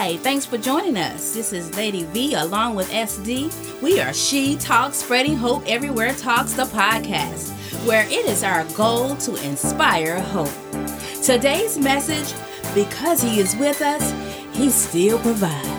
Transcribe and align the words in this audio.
Hi, 0.00 0.16
thanks 0.18 0.46
for 0.46 0.58
joining 0.58 0.96
us. 0.96 1.34
This 1.34 1.52
is 1.52 1.76
Lady 1.76 2.04
V 2.04 2.34
along 2.34 2.76
with 2.76 2.88
SD. 2.88 3.82
We 3.82 3.98
are 3.98 4.14
She 4.14 4.54
Talks 4.54 4.98
Spreading 4.98 5.34
Hope 5.34 5.64
Everywhere 5.66 6.14
Talks, 6.14 6.52
the 6.52 6.66
podcast, 6.66 7.50
where 7.84 8.04
it 8.04 8.24
is 8.26 8.44
our 8.44 8.62
goal 8.76 9.16
to 9.16 9.34
inspire 9.44 10.20
hope. 10.20 10.54
Today's 11.24 11.76
message 11.78 12.32
because 12.76 13.20
He 13.20 13.40
is 13.40 13.56
with 13.56 13.82
us, 13.82 14.14
He 14.56 14.70
still 14.70 15.18
provides. 15.18 15.77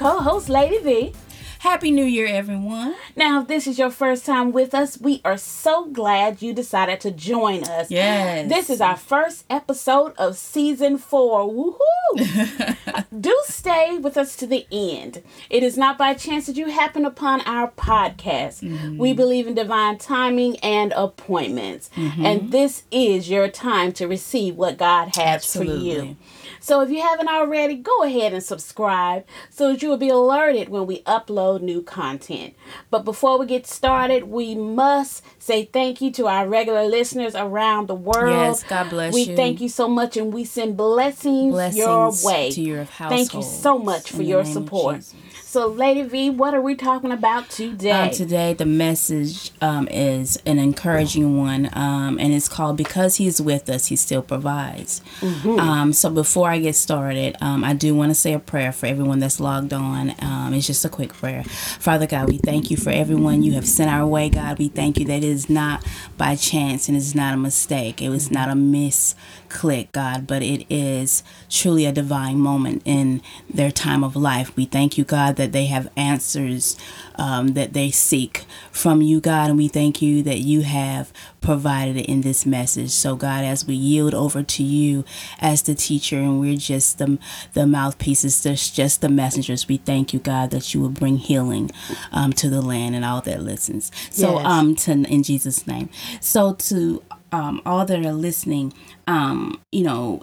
Co 0.00 0.18
host, 0.20 0.48
Lady 0.48 0.78
V. 0.78 1.12
Happy 1.58 1.90
New 1.90 2.06
Year, 2.06 2.26
everyone. 2.26 2.94
Now, 3.16 3.42
if 3.42 3.48
this 3.48 3.66
is 3.66 3.78
your 3.78 3.90
first 3.90 4.24
time 4.24 4.50
with 4.50 4.72
us, 4.72 4.98
we 4.98 5.20
are 5.26 5.36
so 5.36 5.84
glad 5.88 6.40
you 6.40 6.54
decided 6.54 7.00
to 7.02 7.10
join 7.10 7.64
us. 7.64 7.90
Yes. 7.90 8.48
This 8.48 8.70
is 8.70 8.80
our 8.80 8.96
first 8.96 9.44
episode 9.50 10.14
of 10.16 10.38
season 10.38 10.96
four. 10.96 11.46
Woohoo! 11.46 13.04
Do 13.20 13.38
stay 13.44 13.98
with 13.98 14.16
us 14.16 14.36
to 14.36 14.46
the 14.46 14.66
end. 14.72 15.22
It 15.50 15.62
is 15.62 15.76
not 15.76 15.98
by 15.98 16.14
chance 16.14 16.46
that 16.46 16.56
you 16.56 16.70
happen 16.70 17.04
upon 17.04 17.42
our 17.42 17.70
podcast. 17.72 18.62
Mm-hmm. 18.62 18.96
We 18.96 19.12
believe 19.12 19.46
in 19.46 19.54
divine 19.54 19.98
timing 19.98 20.56
and 20.60 20.94
appointments. 20.96 21.90
Mm-hmm. 21.94 22.24
And 22.24 22.52
this 22.52 22.84
is 22.90 23.28
your 23.28 23.48
time 23.48 23.92
to 23.92 24.08
receive 24.08 24.56
what 24.56 24.78
God 24.78 25.14
has 25.16 25.52
for 25.52 25.64
you. 25.64 26.16
So 26.58 26.80
if 26.80 26.90
you 26.90 27.00
haven't 27.00 27.28
already, 27.28 27.76
go 27.76 28.02
ahead 28.02 28.32
and 28.32 28.42
subscribe 28.42 29.24
so 29.48 29.72
that 29.72 29.82
you 29.82 29.88
will 29.88 29.96
be 29.96 30.08
alerted 30.08 30.68
when 30.68 30.86
we 30.86 31.02
upload 31.02 31.62
new 31.62 31.82
content. 31.82 32.54
But 32.90 33.04
before 33.04 33.38
we 33.38 33.46
get 33.46 33.66
started, 33.66 34.24
we 34.24 34.54
must 34.54 35.22
say 35.38 35.64
thank 35.66 36.00
you 36.00 36.10
to 36.12 36.26
our 36.26 36.48
regular 36.48 36.84
listeners 36.84 37.34
around 37.34 37.86
the 37.86 37.94
world. 37.94 38.30
Yes, 38.30 38.62
God 38.64 38.90
bless 38.90 39.14
we 39.14 39.22
you. 39.22 39.36
thank 39.36 39.60
you 39.60 39.68
so 39.68 39.88
much 39.88 40.16
and 40.16 40.32
we 40.32 40.44
send 40.44 40.76
blessings, 40.76 41.54
your 41.76 42.10
Blessings 42.10 42.24
way. 42.24 42.50
to 42.50 42.60
your 42.60 42.84
Thank 42.84 43.34
you 43.34 43.42
so 43.42 43.78
much 43.78 44.10
for 44.10 44.22
your 44.22 44.44
support. 44.44 44.96
Jesus. 44.96 45.14
So 45.50 45.66
Lady 45.66 46.02
V, 46.02 46.30
what 46.30 46.54
are 46.54 46.60
we 46.60 46.76
talking 46.76 47.10
about 47.10 47.50
today? 47.50 47.90
Um, 47.90 48.10
today, 48.10 48.54
the 48.54 48.64
message 48.64 49.50
um, 49.60 49.88
is 49.88 50.40
an 50.46 50.60
encouraging 50.60 51.38
one, 51.38 51.68
um, 51.72 52.20
and 52.20 52.32
it's 52.32 52.48
called 52.48 52.76
"Because 52.76 53.16
He's 53.16 53.42
with 53.42 53.68
us, 53.68 53.86
He 53.86 53.96
still 53.96 54.22
provides." 54.22 55.02
Mm-hmm. 55.18 55.58
Um, 55.58 55.92
so, 55.92 56.08
before 56.08 56.48
I 56.48 56.60
get 56.60 56.76
started, 56.76 57.36
um, 57.40 57.64
I 57.64 57.72
do 57.72 57.96
want 57.96 58.10
to 58.12 58.14
say 58.14 58.32
a 58.32 58.38
prayer 58.38 58.70
for 58.70 58.86
everyone 58.86 59.18
that's 59.18 59.40
logged 59.40 59.72
on. 59.72 60.14
Um, 60.20 60.54
it's 60.54 60.68
just 60.68 60.84
a 60.84 60.88
quick 60.88 61.12
prayer. 61.12 61.42
Father 61.42 62.06
God, 62.06 62.28
we 62.28 62.38
thank 62.38 62.70
you 62.70 62.76
for 62.76 62.90
everyone 62.90 63.42
you 63.42 63.54
have 63.54 63.66
sent 63.66 63.90
our 63.90 64.06
way. 64.06 64.28
God, 64.30 64.56
we 64.56 64.68
thank 64.68 65.00
you 65.00 65.04
that 65.06 65.16
it 65.16 65.24
is 65.24 65.50
not 65.50 65.84
by 66.16 66.36
chance 66.36 66.86
and 66.86 66.96
it's 66.96 67.16
not 67.16 67.34
a 67.34 67.36
mistake. 67.36 68.00
It 68.00 68.10
was 68.10 68.30
not 68.30 68.48
a 68.48 68.52
misclick, 68.52 69.90
God, 69.90 70.28
but 70.28 70.44
it 70.44 70.64
is 70.70 71.24
truly 71.48 71.86
a 71.86 71.92
divine 71.92 72.38
moment 72.38 72.82
in 72.84 73.20
their 73.52 73.72
time 73.72 74.04
of 74.04 74.14
life. 74.14 74.54
We 74.54 74.66
thank 74.66 74.96
you, 74.96 75.02
God, 75.02 75.39
that 75.40 75.52
they 75.52 75.66
have 75.66 75.90
answers 75.96 76.76
um, 77.16 77.48
that 77.54 77.72
they 77.72 77.90
seek 77.90 78.44
from 78.70 79.00
you, 79.00 79.20
God, 79.20 79.48
and 79.48 79.58
we 79.58 79.68
thank 79.68 80.00
you 80.02 80.22
that 80.22 80.38
you 80.38 80.60
have 80.62 81.12
provided 81.40 81.96
it 81.96 82.06
in 82.06 82.20
this 82.20 82.44
message. 82.44 82.90
So, 82.90 83.16
God, 83.16 83.42
as 83.44 83.66
we 83.66 83.74
yield 83.74 84.14
over 84.14 84.42
to 84.42 84.62
you 84.62 85.04
as 85.40 85.62
the 85.62 85.74
teacher 85.74 86.18
and 86.18 86.38
we're 86.40 86.56
just 86.56 86.98
the, 86.98 87.18
the 87.54 87.66
mouthpieces, 87.66 88.42
just, 88.42 88.74
just 88.74 89.00
the 89.00 89.08
messengers, 89.08 89.66
we 89.66 89.78
thank 89.78 90.12
you, 90.12 90.20
God, 90.20 90.50
that 90.50 90.74
you 90.74 90.80
will 90.80 90.90
bring 90.90 91.16
healing 91.16 91.70
um, 92.12 92.32
to 92.34 92.50
the 92.50 92.60
land 92.62 92.94
and 92.94 93.04
all 93.04 93.22
that 93.22 93.42
listens. 93.42 93.90
So, 94.10 94.36
Yes. 94.36 94.46
um, 94.46 94.74
to, 94.76 94.92
in 94.92 95.22
Jesus' 95.22 95.66
name. 95.66 95.88
So, 96.20 96.52
to 96.54 97.02
um, 97.32 97.62
all 97.64 97.84
that 97.86 98.04
are 98.04 98.12
listening, 98.12 98.72
um, 99.06 99.60
you 99.72 99.84
know, 99.84 100.22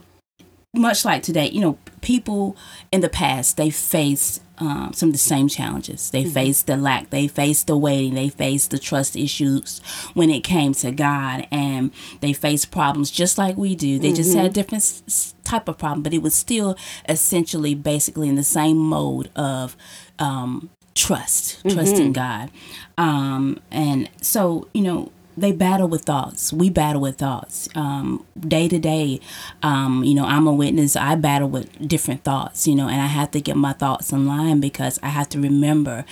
much 0.74 1.04
like 1.06 1.24
today, 1.24 1.50
you 1.50 1.62
know, 1.62 1.78
people 2.08 2.56
in 2.92 3.02
the 3.02 3.10
past 3.10 3.58
they 3.58 3.70
faced 3.70 4.42
um, 4.60 4.92
some 4.94 5.10
of 5.10 5.14
the 5.14 5.20
same 5.20 5.48
challenges. 5.48 6.10
They 6.10 6.24
faced 6.26 6.66
the 6.66 6.78
lack, 6.78 7.12
they 7.12 7.28
faced 7.28 7.68
the 7.68 7.78
waiting, 7.78 8.16
they 8.16 8.30
faced 8.30 8.72
the 8.72 8.80
trust 8.80 9.16
issues 9.16 9.80
when 10.16 10.32
it 10.32 10.40
came 10.44 10.74
to 10.84 10.92
God, 10.92 11.46
and 11.52 11.92
they 12.22 12.34
faced 12.34 12.72
problems 12.72 13.12
just 13.12 13.38
like 13.38 13.56
we 13.56 13.76
do. 13.76 14.00
They 14.00 14.14
just 14.14 14.34
had 14.36 14.54
different 14.54 14.84
s- 14.84 15.36
type 15.44 15.68
of 15.70 15.78
problem, 15.78 16.02
but 16.02 16.12
it 16.14 16.24
was 16.24 16.34
still 16.34 16.76
essentially, 17.08 17.76
basically, 17.76 18.28
in 18.30 18.36
the 18.36 18.44
same 18.60 18.78
mode 18.78 19.30
of 19.36 19.78
um, 20.18 20.72
trust, 20.96 21.62
trust 21.70 21.96
in 21.98 22.12
God, 22.14 22.50
um, 22.98 23.60
and 23.70 24.10
so 24.22 24.68
you 24.74 24.82
know 24.82 25.12
they 25.38 25.52
battle 25.52 25.88
with 25.88 26.02
thoughts. 26.02 26.52
We 26.52 26.70
battle 26.70 27.02
with 27.02 27.18
thoughts 27.18 27.70
um, 27.76 28.26
day 28.40 28.68
to 28.68 28.80
day. 28.80 29.20
Um, 29.62 30.04
you 30.04 30.16
know, 30.16 30.26
I'm 30.26 30.48
a 30.48 30.54
witness. 30.54 30.96
I 30.96 31.16
battle 31.16 31.48
with 31.48 31.88
different 31.88 32.24
thoughts. 32.24 32.68
You 32.68 32.76
know, 32.76 32.90
and 32.90 33.00
I 33.00 33.06
have 33.06 33.32
to 33.32 33.40
get 33.40 33.56
my 33.56 33.74
thoughts 33.74 34.12
in 34.12 34.26
line 34.26 34.60
because 34.60 35.00
I 35.04 35.10
have 35.10 35.30
to 35.30 35.40
remember 35.40 36.06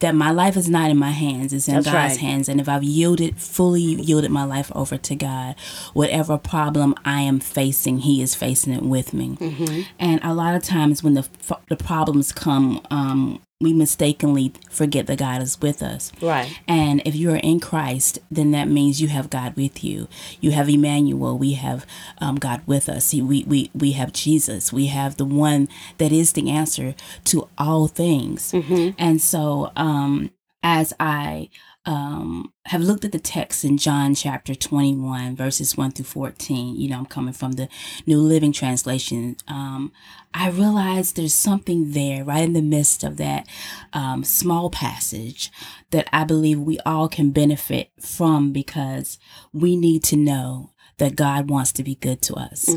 that 0.00 0.14
my 0.14 0.32
life 0.32 0.56
is 0.56 0.68
not 0.68 0.90
in 0.90 0.98
my 0.98 1.12
hands; 1.12 1.52
it's 1.52 1.68
in 1.68 1.74
That's 1.74 1.86
God's 1.86 2.14
right. 2.14 2.20
hands. 2.20 2.48
And 2.48 2.60
if 2.60 2.68
I've 2.68 2.82
yielded 2.82 3.38
fully 3.38 3.80
yielded 3.82 4.32
my 4.32 4.44
life 4.44 4.72
over 4.74 4.96
to 4.98 5.14
God, 5.14 5.54
whatever 5.92 6.36
problem 6.36 6.94
I 7.04 7.20
am 7.20 7.38
facing, 7.38 7.98
He 7.98 8.20
is 8.22 8.34
facing 8.34 8.72
it 8.72 8.82
with 8.82 9.14
me. 9.14 9.36
Mm-hmm. 9.36 9.82
And 10.00 10.20
a 10.24 10.34
lot 10.34 10.56
of 10.56 10.64
times 10.64 11.02
when 11.04 11.14
the 11.14 11.28
the 11.68 11.76
problems 11.76 12.32
come. 12.32 12.84
Um, 12.90 13.40
we 13.64 13.72
mistakenly 13.72 14.52
forget 14.70 15.06
that 15.08 15.18
God 15.18 15.42
is 15.42 15.60
with 15.60 15.82
us. 15.82 16.12
Right. 16.20 16.56
And 16.68 17.02
if 17.04 17.16
you 17.16 17.32
are 17.32 17.36
in 17.36 17.58
Christ, 17.58 18.20
then 18.30 18.52
that 18.52 18.68
means 18.68 19.00
you 19.00 19.08
have 19.08 19.30
God 19.30 19.56
with 19.56 19.82
you. 19.82 20.06
You 20.40 20.52
have 20.52 20.68
Emmanuel. 20.68 21.36
We 21.36 21.54
have 21.54 21.84
um, 22.18 22.36
God 22.36 22.62
with 22.66 22.88
us. 22.88 23.10
He, 23.10 23.20
we, 23.20 23.42
we, 23.44 23.70
we 23.74 23.92
have 23.92 24.12
Jesus. 24.12 24.72
We 24.72 24.86
have 24.86 25.16
the 25.16 25.24
one 25.24 25.68
that 25.98 26.12
is 26.12 26.34
the 26.34 26.50
answer 26.50 26.94
to 27.24 27.48
all 27.58 27.88
things. 27.88 28.52
And 28.98 29.20
so, 29.20 29.72
um, 29.74 30.30
as 30.62 30.94
I 31.00 31.50
um, 31.86 32.52
have 32.66 32.80
looked 32.80 33.04
at 33.04 33.12
the 33.12 33.18
text 33.18 33.64
in 33.64 33.76
John 33.76 34.14
chapter 34.14 34.54
21, 34.54 35.36
verses 35.36 35.76
1 35.76 35.92
through 35.92 36.06
14, 36.06 36.76
you 36.76 36.88
know, 36.88 36.98
I'm 36.98 37.06
coming 37.06 37.34
from 37.34 37.52
the 37.52 37.68
New 38.06 38.18
Living 38.18 38.52
Translation. 38.52 39.36
Um, 39.48 39.92
I 40.32 40.48
realized 40.48 41.16
there's 41.16 41.34
something 41.34 41.92
there 41.92 42.24
right 42.24 42.42
in 42.44 42.54
the 42.54 42.62
midst 42.62 43.04
of 43.04 43.18
that 43.18 43.46
um, 43.92 44.24
small 44.24 44.70
passage 44.70 45.52
that 45.90 46.08
I 46.12 46.24
believe 46.24 46.58
we 46.58 46.78
all 46.86 47.08
can 47.08 47.30
benefit 47.30 47.90
from 48.00 48.52
because 48.52 49.18
we 49.52 49.76
need 49.76 50.02
to 50.04 50.16
know 50.16 50.70
that 50.98 51.16
God 51.16 51.50
wants 51.50 51.72
to 51.72 51.82
be 51.84 51.96
good 51.96 52.22
to 52.22 52.34
us. 52.34 52.68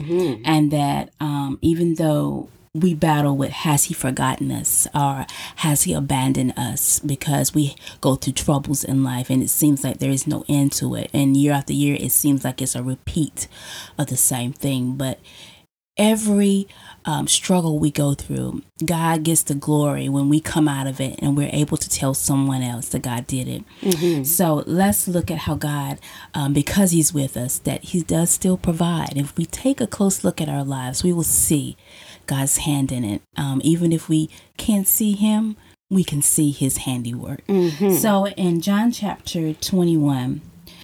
And 0.44 0.72
that 0.72 1.12
um, 1.20 1.60
even 1.62 1.96
though 1.96 2.50
we 2.82 2.94
battle 2.94 3.36
with 3.36 3.52
has 3.52 3.86
he 3.86 3.94
forgotten 3.94 4.52
us 4.52 4.88
or 4.94 5.26
has 5.58 5.84
he 5.84 5.94
abandoned 5.94 6.54
us? 6.58 7.00
Because 7.00 7.54
we 7.54 7.76
go 8.02 8.16
through 8.16 8.34
troubles 8.34 8.84
in 8.84 9.04
life 9.04 9.30
and 9.30 9.42
it 9.44 9.50
seems 9.50 9.84
like 9.84 10.00
there 10.00 10.12
is 10.12 10.28
no 10.28 10.44
end 10.48 10.72
to 10.74 10.96
it. 10.96 11.10
And 11.14 11.36
year 11.38 11.54
after 11.54 11.74
year 11.74 11.98
it 12.00 12.12
seems 12.12 12.44
like 12.44 12.62
it's 12.62 12.76
a 12.76 12.84
repeat 12.84 13.48
of 13.98 14.08
the 14.08 14.18
same 14.18 14.54
thing. 14.54 14.96
But 14.96 15.20
every 15.98 16.68
um, 17.06 17.28
struggle 17.28 17.80
we 17.80 17.90
go 17.90 18.14
through 18.14 18.62
god 18.86 19.24
gets 19.24 19.42
the 19.44 19.56
glory 19.56 20.08
when 20.08 20.30
we 20.30 20.40
come 20.40 20.68
out 20.68 20.86
of 20.86 21.02
it 21.02 21.18
and 21.24 21.36
we're 21.36 21.50
able 21.52 21.76
to 21.78 21.90
tell 21.90 22.14
someone 22.14 22.62
else 22.62 22.90
that 22.90 23.02
god 23.02 23.26
did 23.26 23.48
it. 23.48 23.64
So 24.24 24.64
let's 24.68 25.08
look 25.08 25.32
at 25.32 25.40
how 25.40 25.56
god 25.56 26.00
um, 26.36 26.54
because 26.54 26.92
he's 26.92 27.14
with 27.14 27.36
us 27.36 27.58
that 27.60 27.84
he 27.86 28.02
does 28.04 28.30
still 28.30 28.58
provide. 28.58 29.14
If 29.16 29.36
we 29.38 29.46
take 29.46 29.82
a 29.82 29.88
close 29.88 30.24
look 30.24 30.40
at 30.40 30.50
our 30.50 30.64
lives 30.64 31.04
we 31.04 31.12
will 31.14 31.24
see 31.24 31.76
God's 32.28 32.58
hand 32.58 32.92
in 32.92 33.04
it. 33.04 33.22
Um, 33.38 33.62
even 33.64 33.92
if 33.92 34.08
we 34.10 34.30
can't 34.58 34.88
see 34.88 35.14
Him, 35.14 35.56
we 35.90 36.04
can 36.04 36.22
see 36.22 36.52
His 36.52 36.78
handiwork. 36.78 37.42
So 37.98 38.28
in 38.28 38.62
John 38.62 38.92
chapter 38.92 39.54
21, 39.54 40.42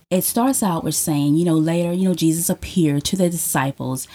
it 0.09 0.23
starts 0.23 0.61
out 0.63 0.83
with 0.83 0.95
saying, 0.95 1.35
you 1.35 1.43
know, 1.45 1.55
later, 1.55 1.91
you 1.91 2.07
know, 2.07 2.13
Jesus 2.15 2.49
appeared 2.49 3.03
to 3.05 3.17
the 3.17 3.29
disciples 3.29 4.07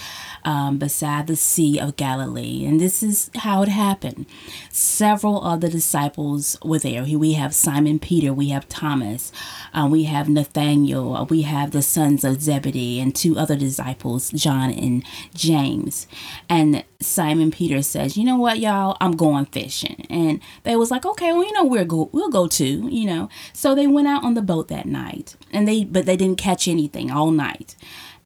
um, 0.44 0.78
beside 0.78 1.26
the 1.26 1.36
Sea 1.36 1.78
of 1.78 1.96
Galilee. 1.96 2.64
And 2.64 2.80
this 2.80 3.02
is 3.02 3.30
how 3.36 3.62
it 3.62 3.68
happened. 3.68 4.26
Several 4.70 5.42
of 5.42 5.60
the 5.60 5.68
disciples 5.68 6.56
were 6.64 6.78
there. 6.78 7.04
We 7.04 7.32
have 7.34 7.54
Simon 7.54 7.98
Peter, 7.98 8.32
we 8.32 8.48
have 8.50 8.68
Thomas, 8.68 9.32
uh, 9.72 9.88
we 9.90 10.04
have 10.04 10.28
Nathaniel, 10.28 11.16
uh, 11.16 11.24
we 11.24 11.42
have 11.42 11.70
the 11.70 11.82
sons 11.82 12.24
of 12.24 12.42
Zebedee, 12.42 13.00
and 13.00 13.14
two 13.14 13.38
other 13.38 13.56
disciples, 13.56 14.30
John 14.30 14.70
and 14.70 15.04
James. 15.34 16.06
And 16.48 16.84
Simon 17.00 17.50
Peter 17.50 17.82
says, 17.82 18.16
"You 18.16 18.24
know 18.24 18.36
what, 18.36 18.58
y'all? 18.58 18.96
I'm 19.00 19.12
going 19.12 19.46
fishing." 19.46 20.06
And 20.10 20.40
they 20.64 20.76
was 20.76 20.90
like, 20.90 21.06
"Okay, 21.06 21.32
well, 21.32 21.44
you 21.44 21.52
know, 21.52 21.64
we'll 21.64 21.84
go. 21.84 22.08
We'll 22.12 22.30
go 22.30 22.48
too." 22.48 22.88
You 22.90 23.06
know. 23.06 23.28
So 23.52 23.74
they 23.74 23.86
went 23.86 24.08
out 24.08 24.24
on 24.24 24.34
the 24.34 24.42
boat 24.42 24.68
that 24.68 24.86
night, 24.86 25.36
and 25.52 25.68
they 25.68 25.84
but 25.84 26.06
they 26.06 26.16
didn't 26.16 26.38
catch 26.38 26.66
anything 26.66 27.10
all 27.10 27.30
night. 27.30 27.76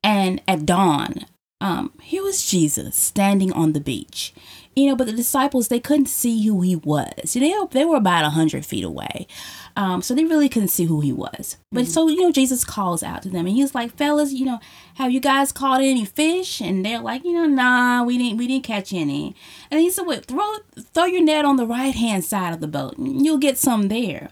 And 0.02 0.40
at 0.48 0.66
dawn, 0.66 1.26
um, 1.62 1.92
here 2.02 2.24
was 2.24 2.44
Jesus 2.44 2.96
standing 2.96 3.52
on 3.52 3.72
the 3.72 3.80
beach. 3.80 4.34
You 4.74 4.86
know, 4.86 4.96
but 4.96 5.06
the 5.06 5.12
disciples 5.12 5.68
they 5.68 5.78
couldn't 5.78 6.06
see 6.06 6.46
who 6.46 6.62
he 6.62 6.74
was. 6.74 7.34
They 7.34 7.54
they 7.72 7.84
were 7.84 7.96
about 7.96 8.24
a 8.24 8.30
hundred 8.30 8.64
feet 8.64 8.84
away, 8.84 9.26
um, 9.76 10.00
so 10.00 10.14
they 10.14 10.24
really 10.24 10.48
couldn't 10.48 10.68
see 10.68 10.86
who 10.86 11.02
he 11.02 11.12
was. 11.12 11.58
But 11.70 11.86
so 11.86 12.08
you 12.08 12.22
know, 12.22 12.32
Jesus 12.32 12.64
calls 12.64 13.02
out 13.02 13.22
to 13.22 13.28
them, 13.28 13.46
and 13.46 13.54
he's 13.54 13.74
like, 13.74 13.94
"Fellas, 13.94 14.32
you 14.32 14.46
know, 14.46 14.60
have 14.94 15.12
you 15.12 15.20
guys 15.20 15.52
caught 15.52 15.82
any 15.82 16.06
fish?" 16.06 16.62
And 16.62 16.86
they're 16.86 17.00
like, 17.00 17.22
"You 17.22 17.34
know, 17.34 17.46
nah, 17.46 18.02
we 18.02 18.16
didn't 18.16 18.38
we 18.38 18.46
didn't 18.46 18.64
catch 18.64 18.94
any." 18.94 19.36
And 19.70 19.78
he 19.78 19.90
said, 19.90 20.06
"Wait, 20.06 20.24
throw 20.24 20.56
throw 20.94 21.04
your 21.04 21.22
net 21.22 21.44
on 21.44 21.56
the 21.56 21.66
right 21.66 21.94
hand 21.94 22.24
side 22.24 22.54
of 22.54 22.60
the 22.60 22.66
boat, 22.66 22.96
and 22.96 23.24
you'll 23.24 23.36
get 23.36 23.58
some 23.58 23.88
there." 23.88 24.30